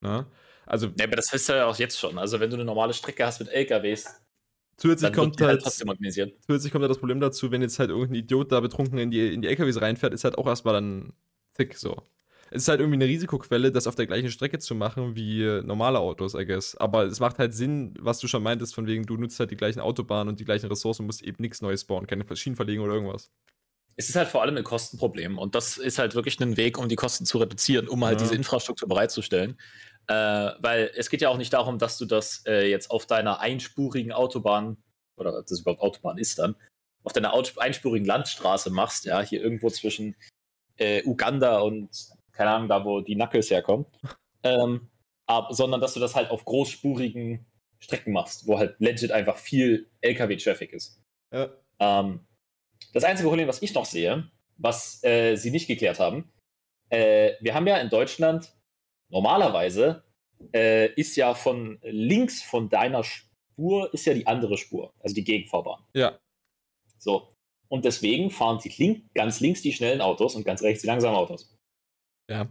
[0.00, 0.26] Ne?
[0.64, 2.18] Also, ja, aber das ist ja auch jetzt schon.
[2.18, 4.06] Also wenn du eine normale Strecke hast mit LKWs,
[4.78, 5.74] Zusätzlich kommt halt, halt
[6.46, 9.32] zusätzlich kommt halt das Problem dazu, wenn jetzt halt irgendein Idiot da betrunken in die,
[9.32, 11.14] in die LKWs reinfährt, ist halt auch erstmal dann
[11.54, 12.02] thick so.
[12.50, 15.98] Es ist halt irgendwie eine Risikoquelle, das auf der gleichen Strecke zu machen wie normale
[15.98, 16.76] Autos, I guess.
[16.76, 19.56] Aber es macht halt Sinn, was du schon meintest, von wegen, du nutzt halt die
[19.56, 22.82] gleichen Autobahnen und die gleichen Ressourcen und musst eben nichts Neues bauen, keine Schienen verlegen
[22.82, 23.30] oder irgendwas.
[23.96, 26.88] Es ist halt vor allem ein Kostenproblem und das ist halt wirklich ein Weg, um
[26.88, 28.26] die Kosten zu reduzieren, um halt ja.
[28.26, 29.58] diese Infrastruktur bereitzustellen.
[30.06, 33.40] Äh, weil es geht ja auch nicht darum, dass du das äh, jetzt auf deiner
[33.40, 34.76] einspurigen Autobahn,
[35.16, 36.54] oder das überhaupt Autobahn ist dann,
[37.02, 40.14] auf deiner einspurigen Landstraße machst, ja, hier irgendwo zwischen
[40.76, 41.88] äh, Uganda und,
[42.36, 43.86] keine Ahnung, da wo die Knuckles herkommen,
[44.42, 44.88] ähm,
[45.26, 47.46] ab, sondern dass du das halt auf großspurigen
[47.78, 51.02] Strecken machst, wo halt legit einfach viel LKW-Traffic ist.
[51.32, 51.50] Ja.
[51.78, 52.26] Ähm,
[52.92, 56.32] das einzige Problem, was ich noch sehe, was äh, sie nicht geklärt haben,
[56.88, 58.54] äh, wir haben ja in Deutschland
[59.10, 60.04] normalerweise
[60.54, 65.24] äh, ist ja von links von deiner Spur ist ja die andere Spur, also die
[65.24, 65.82] Gegenfahrbahn.
[65.94, 66.18] Ja.
[66.98, 67.28] So.
[67.68, 71.16] Und deswegen fahren die link, ganz links die schnellen Autos und ganz rechts die langsamen
[71.16, 71.55] Autos.
[72.28, 72.48] Ja.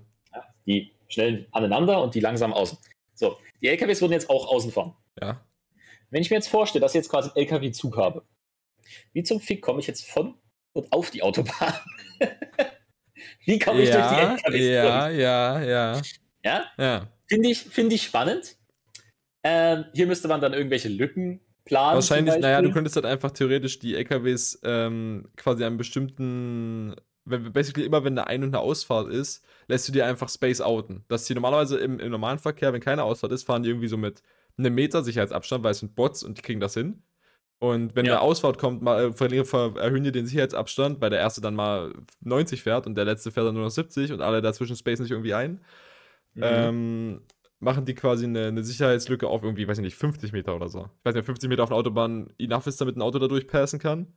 [0.65, 2.78] Die schnellen aneinander und die langsam außen.
[3.13, 3.38] So.
[3.61, 4.95] Die LKWs würden jetzt auch außen fahren.
[5.21, 5.45] Ja.
[6.09, 8.26] Wenn ich mir jetzt vorstelle, dass ich jetzt quasi einen LKW-Zug habe,
[9.13, 10.36] wie zum Fick komme ich jetzt von
[10.73, 11.73] und auf die Autobahn?
[13.45, 14.67] wie komme ich ja, durch die LKWs?
[14.67, 16.01] Ja, ja, ja.
[16.43, 16.65] Ja?
[16.78, 17.11] Ja.
[17.28, 18.57] Finde ich, find ich spannend.
[19.43, 21.95] Ähm, hier müsste man dann irgendwelche Lücken planen.
[21.95, 26.95] Wahrscheinlich, naja, du könntest halt einfach theoretisch die LKWs ähm, quasi an bestimmten
[27.26, 30.61] wenn, basically immer, wenn eine Ein- und eine Ausfahrt ist, lässt du dir einfach Space
[30.61, 31.03] outen.
[31.07, 33.97] Dass die normalerweise im, im normalen Verkehr, wenn keine Ausfahrt ist, fahren die irgendwie so
[33.97, 34.21] mit
[34.57, 37.03] einem Meter Sicherheitsabstand, weil es sind Bots und die kriegen das hin.
[37.59, 38.13] Und wenn ja.
[38.13, 42.61] eine Ausfahrt kommt, mal, äh, erhöhen die den Sicherheitsabstand, weil der erste dann mal 90
[42.61, 45.34] fährt und der letzte fährt dann nur noch 70 und alle dazwischen space nicht irgendwie
[45.34, 45.61] ein.
[46.34, 46.43] Mhm.
[46.43, 47.21] Ähm,
[47.59, 50.89] machen die quasi eine, eine, Sicherheitslücke auf irgendwie, weiß ich nicht, 50 Meter oder so.
[50.99, 53.80] Ich weiß nicht, 50 Meter auf der Autobahn enough ist, damit ein Auto da durchpassen
[53.80, 54.13] kann.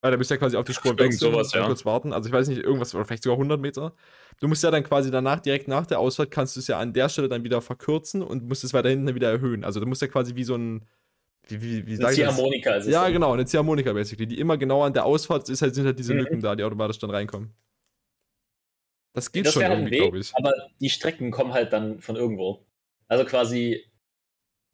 [0.00, 1.66] Weil da bist du ja quasi auf die Spur wechseln sowas, ja.
[1.66, 2.12] kurz warten.
[2.12, 3.94] Also ich weiß nicht, irgendwas, oder vielleicht sogar 100 Meter.
[4.40, 6.92] Du musst ja dann quasi danach, direkt nach der Ausfahrt, kannst du es ja an
[6.92, 9.64] der Stelle dann wieder verkürzen und musst es weiter hinten dann wieder erhöhen.
[9.64, 10.84] Also du musst ja quasi wie so ein,
[11.48, 12.92] wie, wie, wie eine Ziehharmonika ist es.
[12.92, 15.98] Ja, genau, eine Ziehharmonika basically, die immer genau an der Ausfahrt ist, halt, sind halt
[15.98, 16.20] diese mhm.
[16.20, 17.52] Lücken da, die automatisch dann reinkommen.
[19.14, 20.32] Das geht das schon irgendwie, glaube ich.
[20.36, 22.64] Aber die Strecken kommen halt dann von irgendwo.
[23.08, 23.84] Also quasi,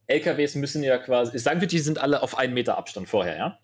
[0.06, 3.58] LKWs müssen ja quasi, sagen wir, die sind alle auf einen Meter Abstand vorher, ja?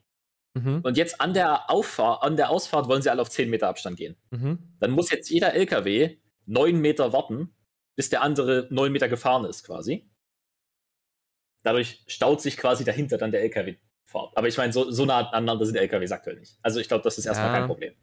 [0.54, 0.80] Mhm.
[0.82, 3.96] Und jetzt an der, Auffahrt, an der Ausfahrt wollen sie alle auf 10 Meter Abstand
[3.96, 4.16] gehen.
[4.30, 4.58] Mhm.
[4.80, 7.54] Dann muss jetzt jeder LKW 9 Meter warten,
[7.96, 10.10] bis der andere 9 Meter gefahren ist, quasi.
[11.62, 14.36] Dadurch staut sich quasi dahinter dann der LKW-Fahrt.
[14.36, 16.58] Aber ich meine, so, so nah aneinander sind LKWs aktuell nicht.
[16.62, 17.58] Also ich glaube, das ist erstmal ja.
[17.58, 17.94] kein Problem.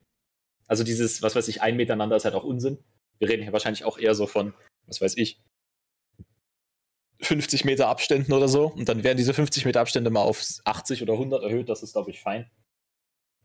[0.68, 2.78] Also dieses, was weiß ich, ein Meter aneinander ist halt auch Unsinn.
[3.20, 4.54] Wir reden hier wahrscheinlich auch eher so von,
[4.86, 5.42] was weiß ich,
[7.22, 8.68] 50 Meter Abständen oder so.
[8.68, 11.70] Und dann werden diese 50 Meter Abstände mal auf 80 oder 100 erhöht.
[11.70, 12.50] Das ist, glaube ich, fein.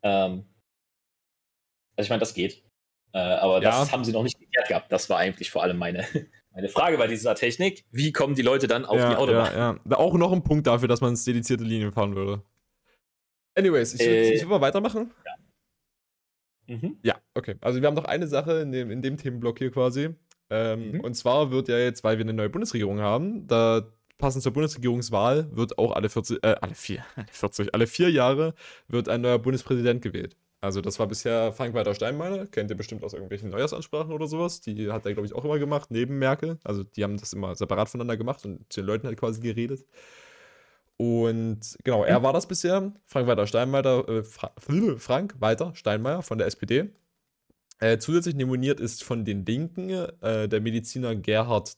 [0.03, 0.45] Ähm,
[1.97, 2.65] also ich meine, das geht.
[3.13, 3.71] Äh, aber ja.
[3.71, 4.91] das haben sie noch nicht geklärt gehabt.
[4.91, 6.07] Das war eigentlich vor allem meine,
[6.55, 7.85] meine Frage bei dieser Technik.
[7.91, 9.53] Wie kommen die Leute dann auf ja, die Autobahn?
[9.55, 9.97] Ja, ja.
[9.97, 12.43] Auch noch ein Punkt dafür, dass man dedizierte Linien fahren würde.
[13.55, 15.13] Anyways, ich würde äh, würd mal weitermachen.
[15.27, 15.33] Ja.
[16.77, 16.99] Mhm.
[17.03, 17.57] ja, okay.
[17.61, 20.15] Also wir haben noch eine Sache in dem, in dem Themenblock hier quasi.
[20.53, 21.01] Ähm, mhm.
[21.01, 23.89] Und zwar wird ja jetzt, weil wir eine neue Bundesregierung haben, da
[24.19, 28.55] passend zur Bundesregierungswahl wird auch alle 40, äh, alle vier, alle 40, alle vier Jahre
[28.87, 30.37] wird ein neuer Bundespräsident gewählt.
[30.61, 34.61] Also das war bisher Frank-Walter Steinmeier, kennt ihr bestimmt aus irgendwelchen Neujahrsansprachen oder sowas.
[34.61, 36.59] Die hat er, glaube ich, auch immer gemacht, neben Merkel.
[36.63, 39.85] Also die haben das immer separat voneinander gemacht und zu den Leuten halt quasi geredet.
[40.99, 42.23] Und genau, er mhm.
[42.23, 42.93] war das bisher.
[43.07, 44.53] Frank-Walter Steinmeier, äh, Fra
[44.99, 46.91] Frank-Walter Steinmeier von der SPD.
[47.83, 51.73] Äh, zusätzlich nominiert ist von den Linken äh, der Mediziner Gerhard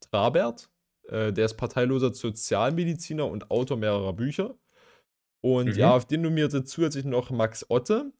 [0.00, 0.68] Trabert.
[1.08, 4.56] Äh, der ist parteiloser Sozialmediziner und Autor mehrerer Bücher.
[5.42, 5.72] Und mhm.
[5.74, 8.10] die AfD nominierte zusätzlich noch Max Otte.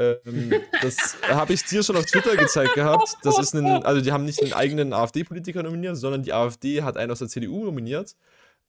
[0.00, 0.52] Ähm,
[0.82, 3.18] das habe ich dir schon auf Twitter gezeigt gehabt.
[3.22, 6.96] Das ist ein, also die haben nicht einen eigenen AfD-Politiker nominiert, sondern die AfD hat
[6.96, 8.16] einen aus der CDU nominiert.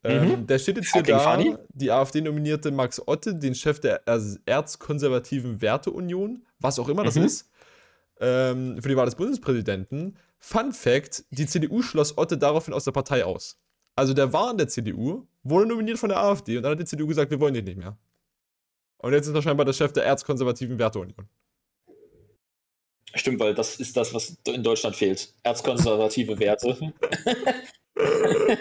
[0.04, 0.46] Ähm, mhm.
[0.46, 1.56] Der steht jetzt hier da, funny.
[1.70, 4.04] die AfD nominierte Max Otte, den Chef der
[4.46, 7.24] erzkonservativen Werteunion, was auch immer das mhm.
[7.24, 7.50] ist
[8.20, 10.18] ähm, für die Wahl des Bundespräsidenten.
[10.40, 13.58] Fun Fact: Die CDU schloss Otte daraufhin aus der Partei aus.
[13.96, 16.86] Also der war in der CDU, wurde nominiert von der AfD und dann hat die
[16.86, 17.98] CDU gesagt, wir wollen den nicht mehr.
[18.98, 21.30] Und jetzt ist er scheinbar der Chef der erzkonservativen Werteunion.
[23.14, 25.34] Stimmt, weil das ist das, was in Deutschland fehlt.
[25.44, 26.94] Erzkonservative Werte.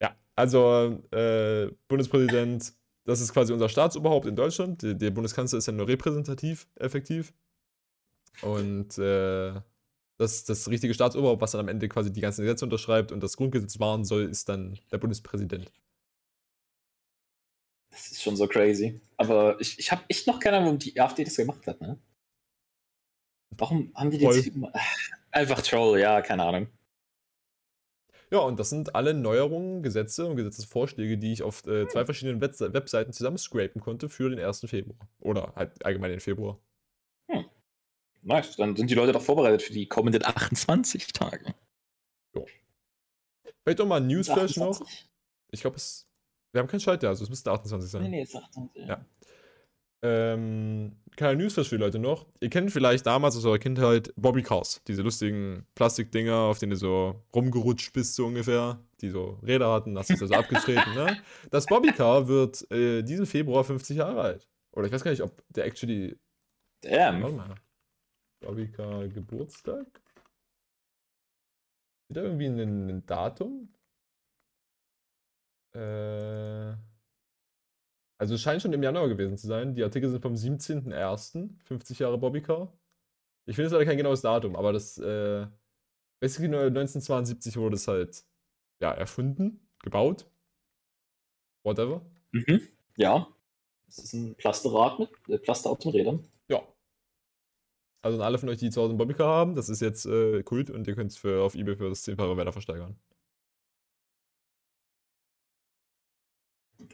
[0.00, 2.72] ja, also äh, Bundespräsident,
[3.04, 4.82] das ist quasi unser Staatsoberhaupt in Deutschland.
[4.82, 7.32] Der, der Bundeskanzler ist ja nur repräsentativ effektiv.
[8.42, 9.54] Und äh,
[10.16, 13.36] das, das richtige Staatsoberhaupt, was dann am Ende quasi die ganzen Gesetze unterschreibt und das
[13.36, 15.72] Grundgesetz wahren soll, ist dann der Bundespräsident.
[17.90, 19.00] Das ist schon so crazy.
[19.16, 21.98] Aber ich, ich habe echt noch keine Ahnung, warum die AfD das gemacht hat, ne?
[23.50, 24.50] Warum haben die jetzt
[25.30, 26.68] einfach Troll, ja, keine Ahnung.
[28.30, 32.40] Ja, und das sind alle Neuerungen, Gesetze und Gesetzesvorschläge, die ich auf äh, zwei verschiedenen
[32.40, 34.66] Web Webseiten zusammenscrapen konnte für den 1.
[34.66, 34.98] Februar.
[35.20, 36.58] Oder halt allgemein den Februar.
[38.24, 41.54] Nice, dann sind die Leute doch vorbereitet für die kommenden 28 Tage.
[42.34, 42.46] Jo.
[43.62, 44.80] Vielleicht doch mal ein Newsflash noch.
[45.50, 46.08] Ich glaube, es.
[46.52, 48.02] Wir haben kein Schalter, also es müsste 28 sein.
[48.02, 48.86] Nee, nee, es ist 28.
[48.86, 49.04] Ja.
[50.02, 52.26] Ähm, kleiner Newsflash für die Leute noch.
[52.40, 54.82] Ihr kennt vielleicht damals aus eurer Kindheit Bobby Cars.
[54.86, 58.80] Diese lustigen Plastikdinger, auf denen du so rumgerutscht bist, so ungefähr.
[59.00, 61.18] Die so Räder hatten, hast du so abgetreten, ne?
[61.50, 64.48] Das Bobby Car wird äh, diesen Februar 50 Jahre alt.
[64.72, 66.18] Oder ich weiß gar nicht, ob der actually.
[66.82, 67.22] Damn.
[67.22, 67.54] Warte mal.
[68.44, 69.86] Babika Geburtstag?
[72.08, 73.72] Ist da irgendwie ein, ein Datum?
[75.74, 76.74] Äh,
[78.18, 79.74] also es scheint schon im Januar gewesen zu sein.
[79.74, 82.72] Die Artikel sind vom 17.01., 50 Jahre Bobbycar.
[83.46, 85.46] Ich finde es leider kein genaues Datum, aber das, äh,
[86.20, 88.24] basically 1972 wurde es halt,
[88.80, 90.30] ja, erfunden, gebaut.
[91.64, 92.04] Whatever.
[92.32, 92.62] Mhm.
[92.96, 93.26] Ja.
[93.86, 96.28] Das ist ein Plasterrad mit, äh, Plasterauto mit Rädern.
[98.04, 100.42] Also an alle von euch, die zu Hause einen Bobbycar haben, das ist jetzt äh,
[100.42, 102.98] Kult und ihr könnt es auf Ebay für das 10-fache weiter versteigern.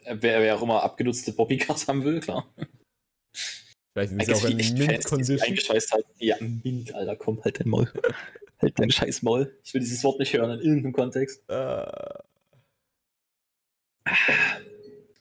[0.05, 2.49] Wer, wer auch immer abgenutzte Bobbycars haben will, klar.
[3.93, 5.41] Vielleicht sind sie auch in Mint-Condition.
[5.41, 6.07] Eingeschweißt halt.
[6.19, 7.93] Ja, Mint, Alter, komm, halt dein Maul.
[8.61, 9.53] halt dein scheiß Maul.
[9.65, 11.43] Ich will dieses Wort nicht hören in irgendeinem Kontext.
[11.51, 11.91] Uh.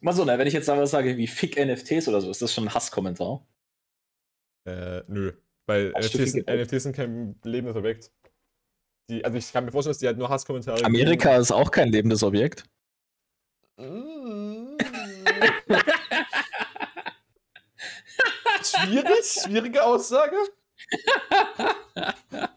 [0.01, 2.53] Mal so, ne, wenn ich jetzt aber sage, wie fick NFTs oder so, ist das
[2.53, 3.43] schon ein Hasskommentar?
[4.65, 5.33] Äh, nö.
[5.69, 8.11] Weil NFTs, NFTs sind kein lebendes Objekt.
[9.07, 10.83] Die, also ich kann mir vorstellen, dass die halt nur Hasskommentare.
[10.83, 12.63] Amerika ist auch kein lebendes Objekt.
[18.63, 20.35] Schwierig, schwierige Aussage.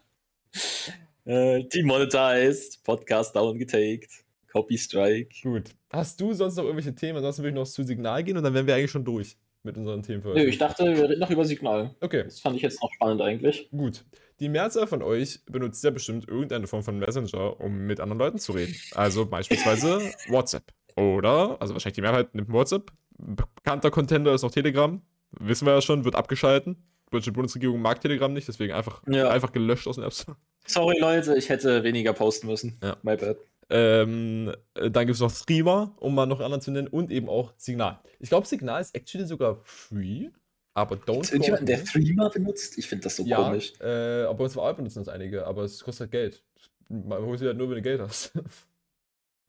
[1.25, 4.09] äh, demonetized, Podcast down getaked,
[4.51, 5.35] Copy Strike.
[5.43, 5.75] Gut.
[5.91, 7.17] Hast du sonst noch irgendwelche Themen?
[7.17, 9.77] Ansonsten würde ich noch zu Signal gehen und dann wären wir eigentlich schon durch mit
[9.77, 10.41] unseren Themen für heute.
[10.41, 11.95] Nö, ich dachte, wir reden noch über Signal.
[12.01, 12.23] Okay.
[12.23, 13.69] Das fand ich jetzt noch spannend eigentlich.
[13.71, 14.05] Gut.
[14.39, 18.39] Die Mehrzahl von euch benutzt ja bestimmt irgendeine Form von Messenger, um mit anderen Leuten
[18.39, 18.75] zu reden.
[18.93, 20.73] Also beispielsweise WhatsApp.
[20.95, 22.91] Oder, also wahrscheinlich die Mehrheit nimmt WhatsApp.
[23.17, 25.01] Bekannter Contender ist auch Telegram.
[25.39, 26.75] Wissen wir ja schon, wird abgeschalten.
[27.07, 29.29] Die deutsche Bundesregierung mag Telegram nicht, deswegen einfach, ja.
[29.29, 30.25] einfach gelöscht aus den Apps.
[30.65, 32.77] Sorry Leute, ich hätte weniger posten müssen.
[32.81, 32.97] Ja.
[33.01, 33.37] My bad.
[33.69, 37.29] Ähm, äh, dann gibt es noch Streamer, um mal noch anderen zu nennen, und eben
[37.29, 37.99] auch Signal.
[38.19, 40.29] Ich glaube, Signal ist actually sogar free,
[40.73, 41.21] aber don't.
[41.21, 42.77] Ist jemand, der Streamer benutzt?
[42.77, 43.73] Ich finde das so ja, komisch.
[43.79, 46.43] Äh, aber uns auch benutzen das einige, aber es kostet halt Geld.
[46.89, 48.33] Man holt sich halt nur, wenn du Geld hast.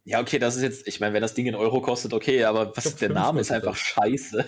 [0.06, 2.76] Ja, okay, das ist jetzt, ich meine, wenn das Ding in Euro kostet, okay, aber
[2.76, 3.78] was, der Name ist einfach das.
[3.78, 4.44] scheiße.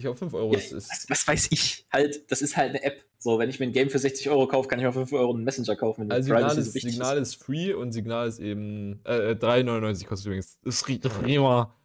[0.00, 0.72] Ich glaube, 5 Euro ist.
[0.72, 1.84] Was, was, weiß ich?
[1.92, 3.04] Halt, das ist halt eine App.
[3.18, 5.12] So, wenn ich mir ein Game für 60 Euro kaufe, kann ich auch für 5
[5.12, 6.10] Euro einen Messenger kaufen.
[6.10, 9.00] also Signal ist, Signal ist free und Signal ist eben.
[9.04, 10.58] Äh, 3,99 kostet übrigens.
[10.64, 11.76] Das ist prima.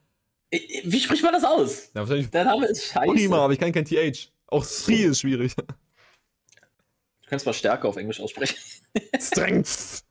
[0.49, 1.91] Wie spricht man das aus?
[1.93, 3.11] Ja, Der Name ist scheiße.
[3.11, 4.31] Prima, aber ich kann kein TH.
[4.47, 5.53] Auch free ist schwierig.
[5.55, 8.55] Du kannst mal stärker auf Englisch aussprechen.
[9.19, 10.05] Strength.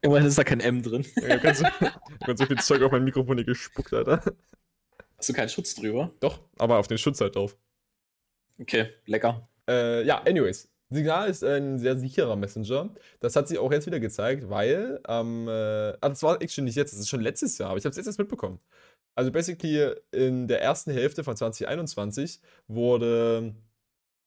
[0.00, 1.06] Immerhin ist da kein M drin.
[1.16, 1.68] Ja, du kannst, du
[2.24, 4.22] kannst so viel Zeug auf mein Mikrofon hier gespuckt, Alter.
[5.20, 6.10] Hast du keinen Schutz drüber?
[6.20, 7.54] Doch, aber auf den Schutz halt drauf.
[8.58, 9.50] Okay, lecker.
[9.68, 10.70] Äh, ja, anyways.
[10.88, 12.94] Signal ist ein sehr sicherer Messenger.
[13.20, 15.50] Das hat sich auch jetzt wieder gezeigt, weil, ähm, äh,
[16.00, 17.98] ah, das war actually nicht jetzt, das ist schon letztes Jahr, aber ich habe es
[17.98, 18.60] jetzt erst mitbekommen.
[19.14, 23.54] Also basically in der ersten Hälfte von 2021 wurde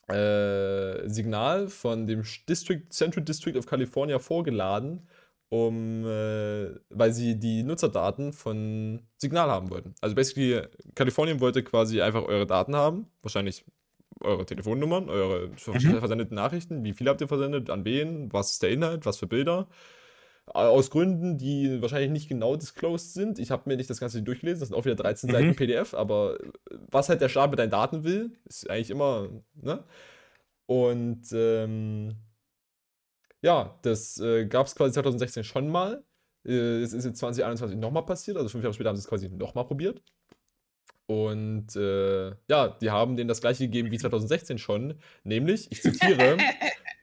[0.10, 5.08] äh, Signal von dem District, Central District of California vorgeladen,
[5.54, 9.94] um, äh, weil sie die Nutzerdaten von Signal haben wollten.
[10.02, 10.64] Also basically,
[10.96, 13.64] Kalifornien wollte quasi einfach eure Daten haben, wahrscheinlich
[14.22, 16.00] eure Telefonnummern, eure mhm.
[16.00, 19.28] versendeten Nachrichten, wie viel habt ihr versendet, an wen, was ist der Inhalt, was für
[19.28, 19.68] Bilder.
[20.48, 23.38] Aus Gründen, die wahrscheinlich nicht genau disclosed sind.
[23.38, 25.34] Ich habe mir nicht das Ganze durchgelesen, das sind auch wieder 13 mhm.
[25.34, 26.40] Seiten PDF, aber
[26.90, 29.84] was halt der Staat mit deinen Daten will, ist eigentlich immer, ne?
[30.66, 32.16] Und ähm,
[33.44, 36.04] ja, das äh, gab es quasi 2016 schon mal.
[36.46, 39.30] Äh, es ist jetzt 2021 nochmal passiert, also fünf Jahre später haben sie es quasi
[39.30, 40.02] nochmal probiert.
[41.06, 46.38] Und äh, ja, die haben denen das gleiche gegeben wie 2016 schon, nämlich, ich zitiere,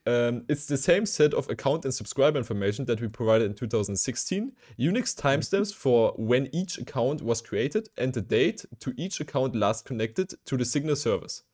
[0.07, 4.57] um, It's the same set of account and subscriber information that we provided in 2016.
[4.79, 9.85] Unix timestamps for when each account was created and the date to each account last
[9.85, 11.45] connected to the Signal service.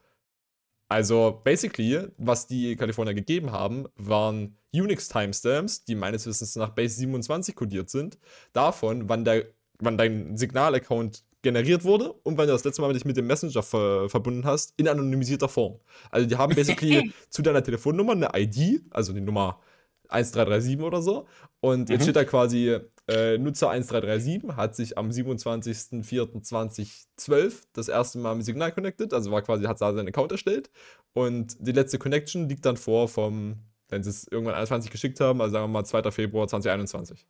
[0.89, 7.57] Also, basically, was die Kalifornier gegeben haben, waren Unix-Timestamps, die meines Wissens nach Base 27
[7.57, 8.19] kodiert sind,
[8.53, 9.47] davon, wann, der,
[9.81, 13.63] wann dein Signal-Account generiert wurde und wann du das letzte Mal dich mit dem Messenger
[13.63, 15.81] ver verbunden hast, in anonymisierter Form.
[16.11, 19.61] Also, die haben basically zu deiner Telefonnummer eine ID, also die Nummer
[20.09, 21.27] 1337 oder so,
[21.61, 22.05] und jetzt mhm.
[22.05, 28.73] steht da quasi äh, Nutzer 1337 hat sich am 27.04.2012 das erste Mal mit Signal
[28.73, 30.71] connected, also war quasi, hat da seinen Account erstellt.
[31.13, 35.41] Und die letzte Connection liegt dann vor vom, wenn sie es irgendwann 21 geschickt haben,
[35.41, 36.11] also sagen wir mal 2.
[36.11, 37.29] Februar 2021.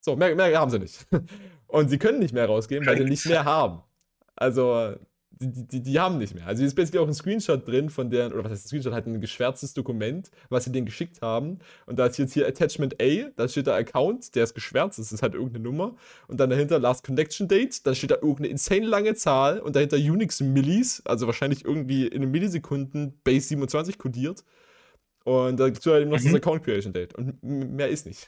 [0.00, 1.06] So, mehr, mehr haben sie nicht.
[1.66, 3.82] Und sie können nicht mehr rausgeben, weil sie nicht mehr haben.
[4.36, 4.94] Also,
[5.40, 6.46] die, die, die, haben nicht mehr.
[6.46, 8.92] Also, hier ist basically auch ein Screenshot drin von deren, oder was heißt ein Screenshot,
[8.92, 11.60] halt ein geschwärztes Dokument, was sie denen geschickt haben.
[11.86, 15.12] Und da ist jetzt hier Attachment A, da steht der Account, der ist geschwärzt, das
[15.12, 15.96] ist halt irgendeine Nummer.
[16.28, 19.96] Und dann dahinter Last Connection Date, da steht da irgendeine insane lange Zahl und dahinter
[19.96, 24.44] Unix Millis, also wahrscheinlich irgendwie in den Millisekunden Base 27 kodiert.
[25.24, 26.24] Und dazu halt eben noch mhm.
[26.24, 27.14] das Account Creation Date.
[27.14, 28.26] Und mehr ist nicht.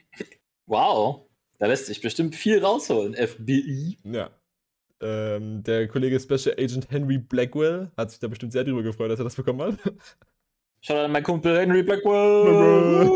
[0.66, 1.26] wow.
[1.58, 3.98] Da lässt sich bestimmt viel rausholen, FBI.
[4.04, 4.30] Ja.
[5.02, 9.20] Ähm, der Kollege Special Agent Henry Blackwell hat sich da bestimmt sehr drüber gefreut, dass
[9.20, 9.78] er das bekommen hat.
[10.82, 13.10] Schau an mein Kumpel Henry Blackwell.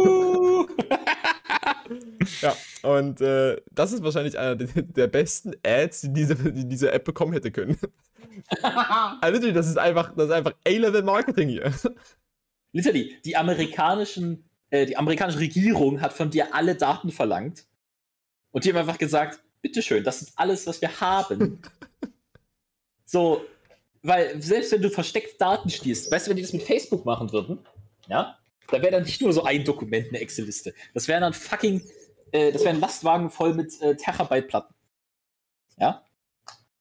[2.41, 7.05] ja, und äh, das ist wahrscheinlich einer der, besten Ads, die diese, die diese App
[7.05, 7.77] bekommen hätte können.
[8.63, 11.73] also literally, das ist einfach, das ist einfach A-Level Marketing hier.
[12.73, 17.67] Literally, die amerikanischen, äh, die amerikanische Regierung hat von dir alle Daten verlangt
[18.53, 21.59] und die haben einfach gesagt, bitteschön, das ist alles, was wir haben.
[23.07, 23.43] so,
[24.03, 27.33] weil selbst wenn du versteckt Daten stießt, weißt du, wenn die das mit Facebook machen
[27.33, 27.67] würden,
[28.07, 28.39] ja,
[28.71, 30.75] da wäre dann nicht nur so ein Dokument, eine Excel-Liste.
[30.93, 31.83] Das wären dann fucking,
[32.33, 34.75] äh, das wären Lastwagen voll mit äh, Terabyte-Platten.
[35.79, 36.05] Ja?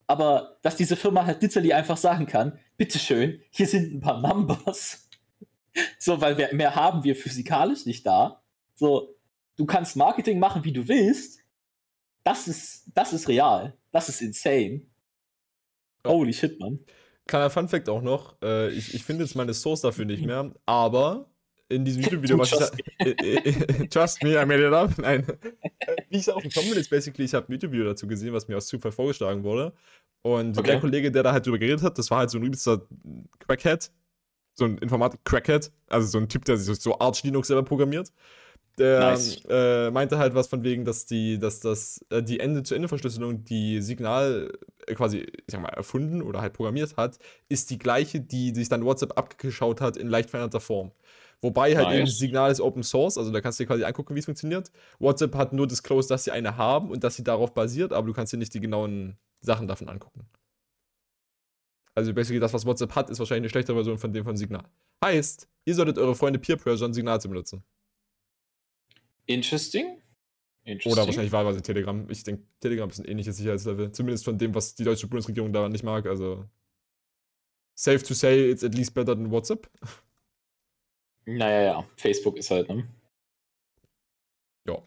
[0.05, 5.07] Aber dass diese Firma halt literally einfach sagen kann, bitteschön, hier sind ein paar Numbers.
[5.97, 8.43] so, weil wir, mehr haben wir physikalisch nicht da.
[8.75, 9.15] So,
[9.55, 11.42] du kannst Marketing machen, wie du willst.
[12.23, 13.77] Das ist, das ist real.
[13.91, 14.87] Das ist insane.
[16.05, 16.79] Holy shit, Mann.
[17.27, 21.29] Kleiner Funfact auch noch, äh, ich, ich finde jetzt meine Source dafür nicht mehr, aber
[21.69, 24.97] in diesem YouTube-Video, was trust ich äh, äh, Trust me, I made it up.
[24.97, 25.25] Nein.
[26.09, 28.67] Wie ich gekommen bin, ist basically, ich habe ein YouTube-Video dazu gesehen, was mir aus
[28.67, 29.73] Zufall vorgeschlagen wurde.
[30.21, 30.71] Und okay.
[30.71, 32.81] der Kollege, der da halt drüber geredet hat, das war halt so ein übelster
[33.39, 33.91] Crackhead.
[34.53, 35.71] So ein Informatik-Crackhead.
[35.87, 38.11] Also so ein Typ, der sich so Arch Linux selber programmiert.
[38.79, 39.41] Der nice.
[39.49, 44.51] äh, meinte halt was von wegen, dass die, dass das, äh, die Ende-zu-Ende-Verschlüsselung, die Signal
[44.87, 47.19] äh, quasi, ich sag mal, erfunden oder halt programmiert hat,
[47.49, 50.91] ist die gleiche, die sich dann WhatsApp abgeschaut hat in leicht veränderter Form.
[51.41, 51.95] Wobei halt nice.
[51.97, 54.25] eben das Signal ist Open Source, also da kannst du dir quasi angucken, wie es
[54.25, 54.71] funktioniert.
[54.97, 58.13] WhatsApp hat nur disclosed, dass sie eine haben und dass sie darauf basiert, aber du
[58.13, 60.25] kannst dir nicht die genauen Sachen davon angucken.
[61.95, 64.63] Also basically das, was WhatsApp hat, ist wahrscheinlich eine schlechtere Version von dem von Signal.
[65.03, 67.63] Heißt, ihr solltet eure Freunde Peer Pressure Signal zu benutzen.
[69.25, 70.01] Interesting.
[70.65, 70.91] Interesting.
[70.93, 72.09] Oder wahrscheinlich wahlweise Telegram.
[72.09, 73.91] Ich denke, Telegram ist ein ähnliches Sicherheitslevel.
[73.91, 76.05] Zumindest von dem, was die deutsche Bundesregierung da nicht mag.
[76.05, 76.45] Also,
[77.75, 79.69] safe to say, it's at least better than WhatsApp.
[81.25, 81.85] Naja, ja.
[81.97, 82.87] Facebook ist halt, ne?
[84.67, 84.81] Ja.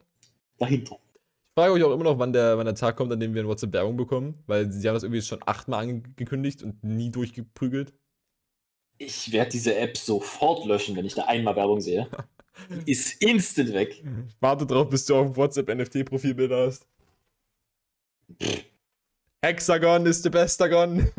[0.59, 0.99] Dahinter.
[1.05, 3.43] Ich frage euch auch immer noch, wann der, wann der Tag kommt, an dem wir
[3.43, 7.95] in WhatsApp Werbung bekommen, weil sie haben das irgendwie schon achtmal angekündigt und nie durchgeprügelt.
[8.99, 12.09] Ich werde diese App sofort löschen, wenn ich da einmal Werbung sehe.
[12.87, 14.03] ist instant weg.
[14.41, 16.87] Warte drauf, bis du auf dem WhatsApp NFT-Profilbilder hast.
[19.43, 21.11] Hexagon ist der Bestagon.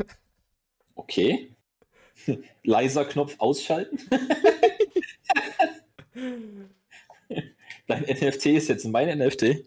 [0.94, 1.54] Okay.
[2.64, 3.98] Leiser Knopf ausschalten.
[7.86, 9.64] Dein NFT ist jetzt mein NFT.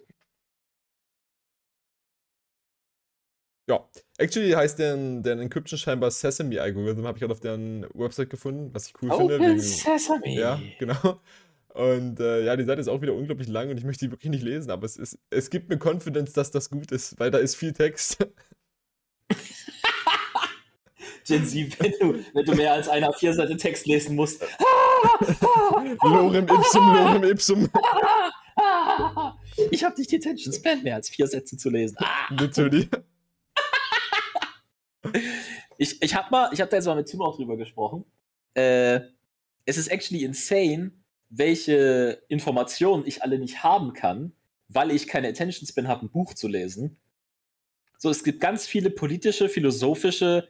[3.67, 8.29] Ja, actually heißt der, der Encryption scheinbar Sesame Algorithm, habe ich auch auf deren Website
[8.29, 9.47] gefunden, was ich cool Open finde.
[9.47, 10.29] Wegen, Sesame.
[10.29, 11.21] Ja, genau.
[11.73, 14.29] Und äh, ja, die Seite ist auch wieder unglaublich lang und ich möchte die wirklich
[14.29, 17.37] nicht lesen, aber es, ist, es gibt mir Confidence, dass das gut ist, weil da
[17.37, 18.17] ist viel Text.
[21.25, 24.41] Gen Z, wenn du, wenn du mehr als einer vier Seite Text lesen musst.
[26.03, 27.69] lorem ipsum, lorem ipsum.
[29.69, 31.95] Ich habe nicht die Attention Span, mehr als vier Sätze zu lesen.
[32.31, 32.89] Natürlich.
[35.77, 38.03] ich ich habe hab da jetzt mal mit Tim auch drüber gesprochen.
[38.55, 39.01] Äh,
[39.65, 40.91] es ist actually insane,
[41.31, 44.33] welche Informationen ich alle nicht haben kann,
[44.67, 46.97] weil ich keine Attention Span habe, ein Buch zu lesen.
[47.97, 50.47] So, es gibt ganz viele politische, philosophische,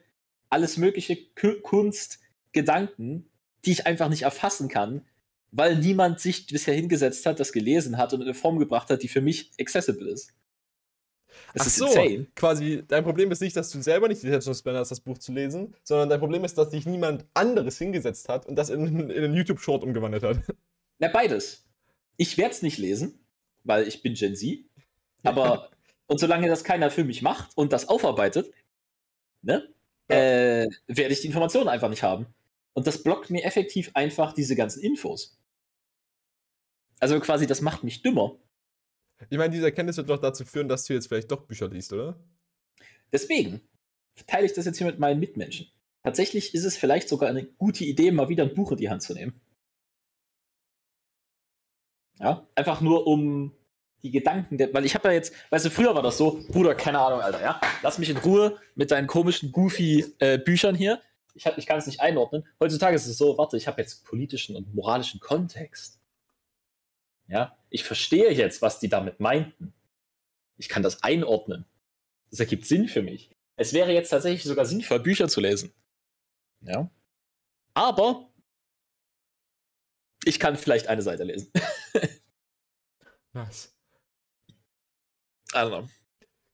[0.50, 1.18] alles mögliche
[1.62, 2.20] Kunst,
[2.52, 3.30] Gedanken,
[3.64, 5.06] die ich einfach nicht erfassen kann,
[5.52, 9.04] weil niemand sich bisher hingesetzt hat, das gelesen hat und in eine Form gebracht hat,
[9.04, 10.34] die für mich accessible ist.
[11.54, 12.28] Das Ach ist so, insane.
[12.36, 15.18] quasi, dein Problem ist nicht, dass du selber nicht die Attention Span hast, das Buch
[15.18, 19.10] zu lesen, sondern dein Problem ist, dass sich niemand anderes hingesetzt hat und das in,
[19.10, 20.38] in einen YouTube-Short umgewandelt hat.
[21.02, 21.68] Na, beides.
[22.16, 23.20] Ich werde es nicht lesen,
[23.64, 24.60] weil ich bin Gen Z.
[25.24, 25.72] Aber,
[26.08, 28.54] und solange das keiner für mich macht und das aufarbeitet,
[29.42, 29.68] ne,
[30.10, 30.16] ja.
[30.16, 32.28] äh, werde ich die Informationen einfach nicht haben.
[32.74, 35.38] Und das blockt mir effektiv einfach diese ganzen Infos.
[37.00, 38.38] Also quasi, das macht mich dümmer.
[39.32, 41.94] Ich meine, diese Erkenntnis wird doch dazu führen, dass du jetzt vielleicht doch Bücher liest,
[41.94, 42.24] oder?
[43.12, 43.60] Deswegen
[44.28, 45.68] teile ich das jetzt hier mit meinen Mitmenschen.
[46.04, 49.02] Tatsächlich ist es vielleicht sogar eine gute Idee, mal wieder ein Buch in die Hand
[49.02, 49.42] zu nehmen.
[52.22, 53.52] Ja, einfach nur um
[54.04, 57.00] die Gedanken, weil ich habe ja jetzt, weißt du, früher war das so, Bruder, keine
[57.00, 61.02] Ahnung, Alter, ja, lass mich in Ruhe mit deinen komischen, goofy äh, Büchern hier.
[61.34, 62.46] Ich, ich kann es nicht einordnen.
[62.60, 66.00] Heutzutage ist es so, warte, ich habe jetzt politischen und moralischen Kontext.
[67.28, 69.74] Ja, ich verstehe jetzt, was die damit meinten.
[70.58, 71.66] Ich kann das einordnen.
[72.30, 73.32] Das ergibt Sinn für mich.
[73.56, 75.72] Es wäre jetzt tatsächlich sogar sinnvoll, Bücher zu lesen.
[76.62, 76.90] Ja.
[77.74, 78.31] Aber
[80.26, 81.52] ich kann vielleicht eine Seite lesen.
[83.34, 83.76] nice.
[85.54, 85.90] I don't know.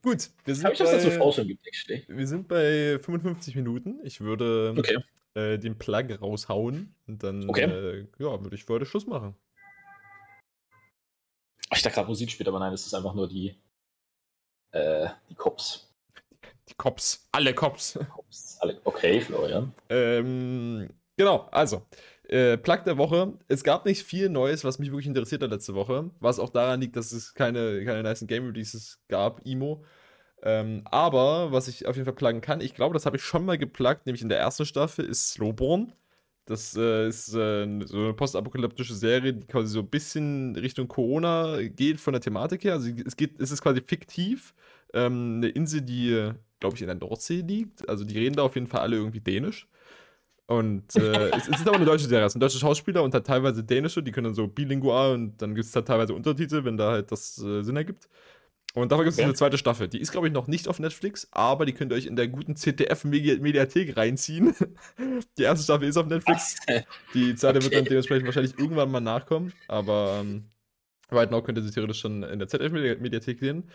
[0.01, 3.99] Gut, wir sind, ich bei, dazu Forschung wir sind bei 55 Minuten.
[4.03, 4.97] Ich würde okay.
[5.33, 7.63] äh, den Plug raushauen und dann okay.
[7.63, 9.35] äh, ja, würde ich heute Schluss machen.
[11.73, 13.55] Ich dachte gerade Musik spielt, aber nein, es ist einfach nur die,
[14.71, 15.93] äh, die Cops.
[16.69, 17.99] Die Cops, alle Cops.
[18.09, 18.79] Cops alle.
[18.83, 19.73] Okay, Florian.
[19.89, 21.85] Ähm, genau, also
[22.29, 23.33] äh, Plug der Woche.
[23.47, 26.09] Es gab nicht viel Neues, was mich wirklich interessiert hat letzte Woche.
[26.19, 29.83] Was auch daran liegt, dass es keine, keine nice Game Releases gab, Imo.
[30.43, 33.45] Ähm, aber was ich auf jeden Fall pluggen kann, ich glaube, das habe ich schon
[33.45, 35.93] mal gepluggt, nämlich in der ersten Staffel, ist Slowborn.
[36.45, 41.61] Das äh, ist äh, so eine postapokalyptische Serie, die quasi so ein bisschen Richtung Corona
[41.61, 42.73] geht von der Thematik her.
[42.73, 44.53] Also es geht, es ist quasi fiktiv.
[44.93, 47.87] Ähm, eine Insel, die, glaube ich, in der Nordsee liegt.
[47.89, 49.67] Also die reden da auf jeden Fall alle irgendwie Dänisch.
[50.47, 50.99] Und äh,
[51.35, 52.25] es, es, ist aber eine deutsche Serie.
[52.25, 55.53] Es sind deutsche Schauspieler und halt teilweise dänische, die können dann so bilingual und dann
[55.53, 58.07] gibt es halt teilweise Untertitel, wenn da halt das äh, Sinn ergibt.
[58.73, 59.25] Und davon gibt es ja.
[59.25, 59.87] eine zweite Staffel.
[59.87, 62.27] Die ist, glaube ich, noch nicht auf Netflix, aber die könnt ihr euch in der
[62.27, 64.53] guten ZDF-Mediathek reinziehen.
[65.37, 66.57] die erste Staffel ist auf Netflix.
[67.13, 67.65] Die zweite okay.
[67.65, 70.45] wird dann dementsprechend wahrscheinlich irgendwann mal nachkommen, aber ähm,
[71.11, 73.69] Right Now könnt ihr sie theoretisch schon in der ZDF-Mediathek sehen.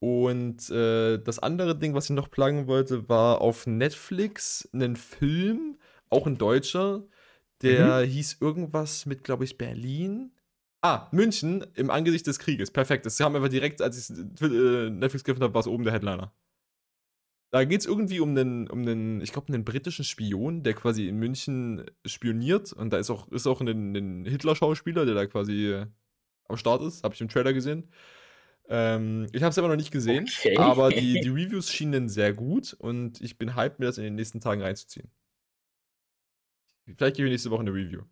[0.00, 5.78] Und äh, das andere Ding, was ich noch plagen wollte, war auf Netflix einen Film,
[6.12, 7.02] auch ein Deutscher,
[7.62, 8.10] der mhm.
[8.10, 10.32] hieß irgendwas mit, glaube ich, Berlin.
[10.80, 12.70] Ah, München im Angesicht des Krieges.
[12.70, 13.06] Perfekt.
[13.06, 16.32] Das kam einfach direkt, als ich äh, Netflix geöffnet habe, war es oben der Headliner.
[17.50, 21.06] Da geht es irgendwie um einen, um einen, ich glaube, einen britischen Spion, der quasi
[21.06, 22.72] in München spioniert.
[22.72, 25.86] Und da ist auch, ist auch ein, ein Hitler-Schauspieler, der da quasi äh,
[26.48, 27.04] am Start ist.
[27.04, 27.88] Habe ich im Trailer gesehen.
[28.68, 30.56] Ähm, ich habe es aber noch nicht gesehen, okay.
[30.56, 34.14] aber die, die Reviews schienen sehr gut und ich bin hyped, mir das in den
[34.14, 35.10] nächsten Tagen reinzuziehen.
[36.86, 38.02] Vielleicht gebe ich nächste Woche eine Review.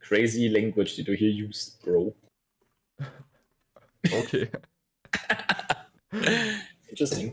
[0.00, 2.14] Crazy Language, die du hier used, Bro.
[4.08, 4.48] Okay.
[6.88, 7.32] Interesting.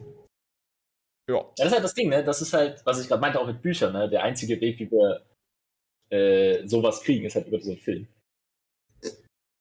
[1.30, 1.36] Ja.
[1.36, 1.54] ja.
[1.56, 2.24] Das ist halt das Ding, ne?
[2.24, 4.10] Das ist halt, was ich gerade meinte, auch mit Büchern, ne?
[4.10, 5.24] Der einzige Weg, wie wir
[6.10, 8.08] äh, sowas kriegen, ist halt über so einen Film.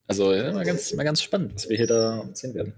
[0.06, 2.74] Also, ja, mal, ganz, mal ganz spannend, was wir hier da sehen werden.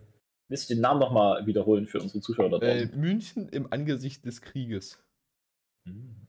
[0.49, 2.93] Willst du den Namen nochmal wiederholen für unsere Zuschauer da draußen?
[2.93, 5.03] Äh, München im Angesicht des Krieges.
[5.87, 6.24] Hm.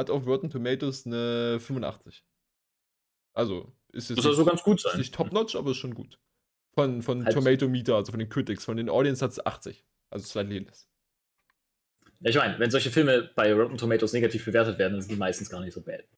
[0.00, 2.24] Hat auf Rotten Tomatoes eine 85.
[3.34, 4.16] Also, ist es.
[4.16, 4.92] Das soll so ganz gut sein.
[4.92, 6.18] Ist nicht top-notch, aber ist schon gut.
[6.72, 7.34] Von, von halt.
[7.34, 8.64] Tomato Meter, also von den Critics.
[8.64, 9.84] Von den Audience hat es 80.
[10.08, 10.88] Also slightly less.
[12.20, 15.18] Ja, ich meine, wenn solche Filme bei Rotten Tomatoes negativ bewertet werden, dann sind die
[15.18, 16.08] meistens gar nicht so bad.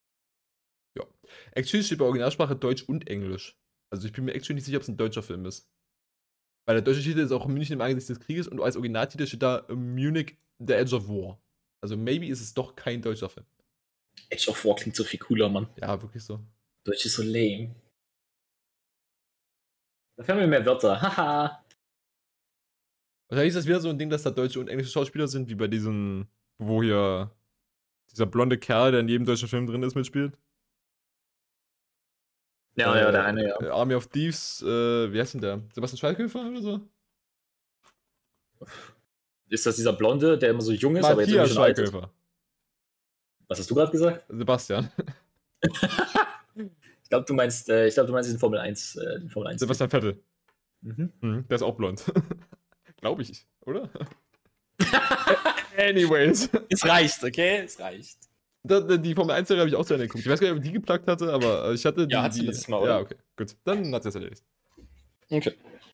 [0.97, 1.05] Ja.
[1.51, 3.59] Actually steht bei Originalsprache Deutsch und Englisch.
[3.91, 5.69] Also ich bin mir actually nicht sicher, ob es ein deutscher Film ist.
[6.67, 9.43] Weil der deutsche Titel ist auch München im Angesicht des Krieges und als Originaltitel steht
[9.43, 11.43] da Munich, The Edge of War.
[11.81, 13.47] Also maybe ist es doch kein deutscher Film.
[14.31, 15.69] Edge of War klingt so viel cooler, Mann.
[15.81, 16.41] Ja, wirklich so.
[16.85, 17.75] Deutsch ist so lame.
[20.17, 21.01] Da fehlen mir mehr Wörter.
[21.03, 21.65] Haha.
[23.29, 25.55] Wahrscheinlich ist das wieder so ein Ding, dass da deutsche und englische Schauspieler sind, wie
[25.55, 26.27] bei diesem,
[26.59, 27.31] wo hier
[28.11, 30.39] dieser blonde Kerl, der in jedem deutschen Film drin ist, mitspielt.
[32.75, 33.61] Ja, äh, ja, der eine, ja.
[33.61, 35.63] Äh, Army of Thieves, äh, wie heißt denn der?
[35.75, 36.81] Sebastian Schweighöfer oder so?
[39.49, 42.11] Ist das dieser Blonde, der immer so jung ist, Matthias aber jetzt schon Schweighöfer.
[43.53, 44.25] Was hast du gerade gesagt?
[44.31, 44.91] Sebastian.
[46.55, 49.51] ich glaube, du meinst, äh, ich glaube, du meinst den Formel 1, äh, den Formel
[49.51, 49.61] 1.
[49.61, 50.23] Sebastian Vettel.
[50.81, 51.13] Mhm.
[51.21, 52.03] Mhm, der ist auch blond.
[53.03, 53.91] glaube ich, oder?
[55.77, 56.49] Anyways.
[56.71, 57.61] Es reicht, okay?
[57.67, 58.21] Es reicht.
[58.65, 60.25] Die Formel 1 Serie habe ich auch zu Ende geguckt.
[60.25, 62.15] Ich weiß gar nicht, ob ich die geplagt hatte, aber ich hatte die.
[62.15, 62.93] Ja, hat sie letztes Mal, oder?
[62.93, 63.55] Ja, okay, gut.
[63.65, 64.43] Dann hat sie es erledigt.
[65.29, 65.53] Okay.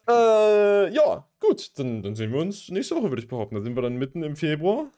[0.08, 1.76] Äh, ja, gut.
[1.76, 3.56] Dann, dann sehen wir uns nächste Woche, würde ich behaupten.
[3.56, 4.92] Da sind wir dann mitten im Februar.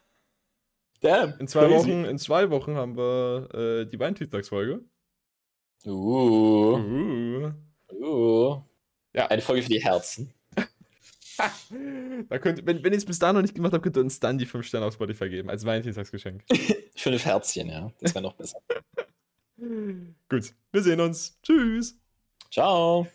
[1.01, 1.35] Damn.
[1.39, 4.85] In zwei, Wochen, in zwei Wochen haben wir äh, die Weintiestagsfolge.
[5.87, 6.77] Uh.
[6.77, 7.53] Uh.
[7.91, 8.63] Uh.
[9.15, 9.27] Ja.
[9.29, 10.33] Eine Folge für die Herzen.
[12.29, 14.21] da könnt, wenn, wenn ihr es bis dahin noch nicht gemacht habt, könnt ihr uns
[14.21, 16.45] dann die 5 Sterne auf Spotify geben, als Valentinstagsgeschenk.
[16.97, 17.91] Fünf Herzchen, ja.
[18.01, 18.59] Das wäre noch besser.
[20.29, 21.39] Gut, wir sehen uns.
[21.43, 21.99] Tschüss.
[22.51, 23.07] Ciao.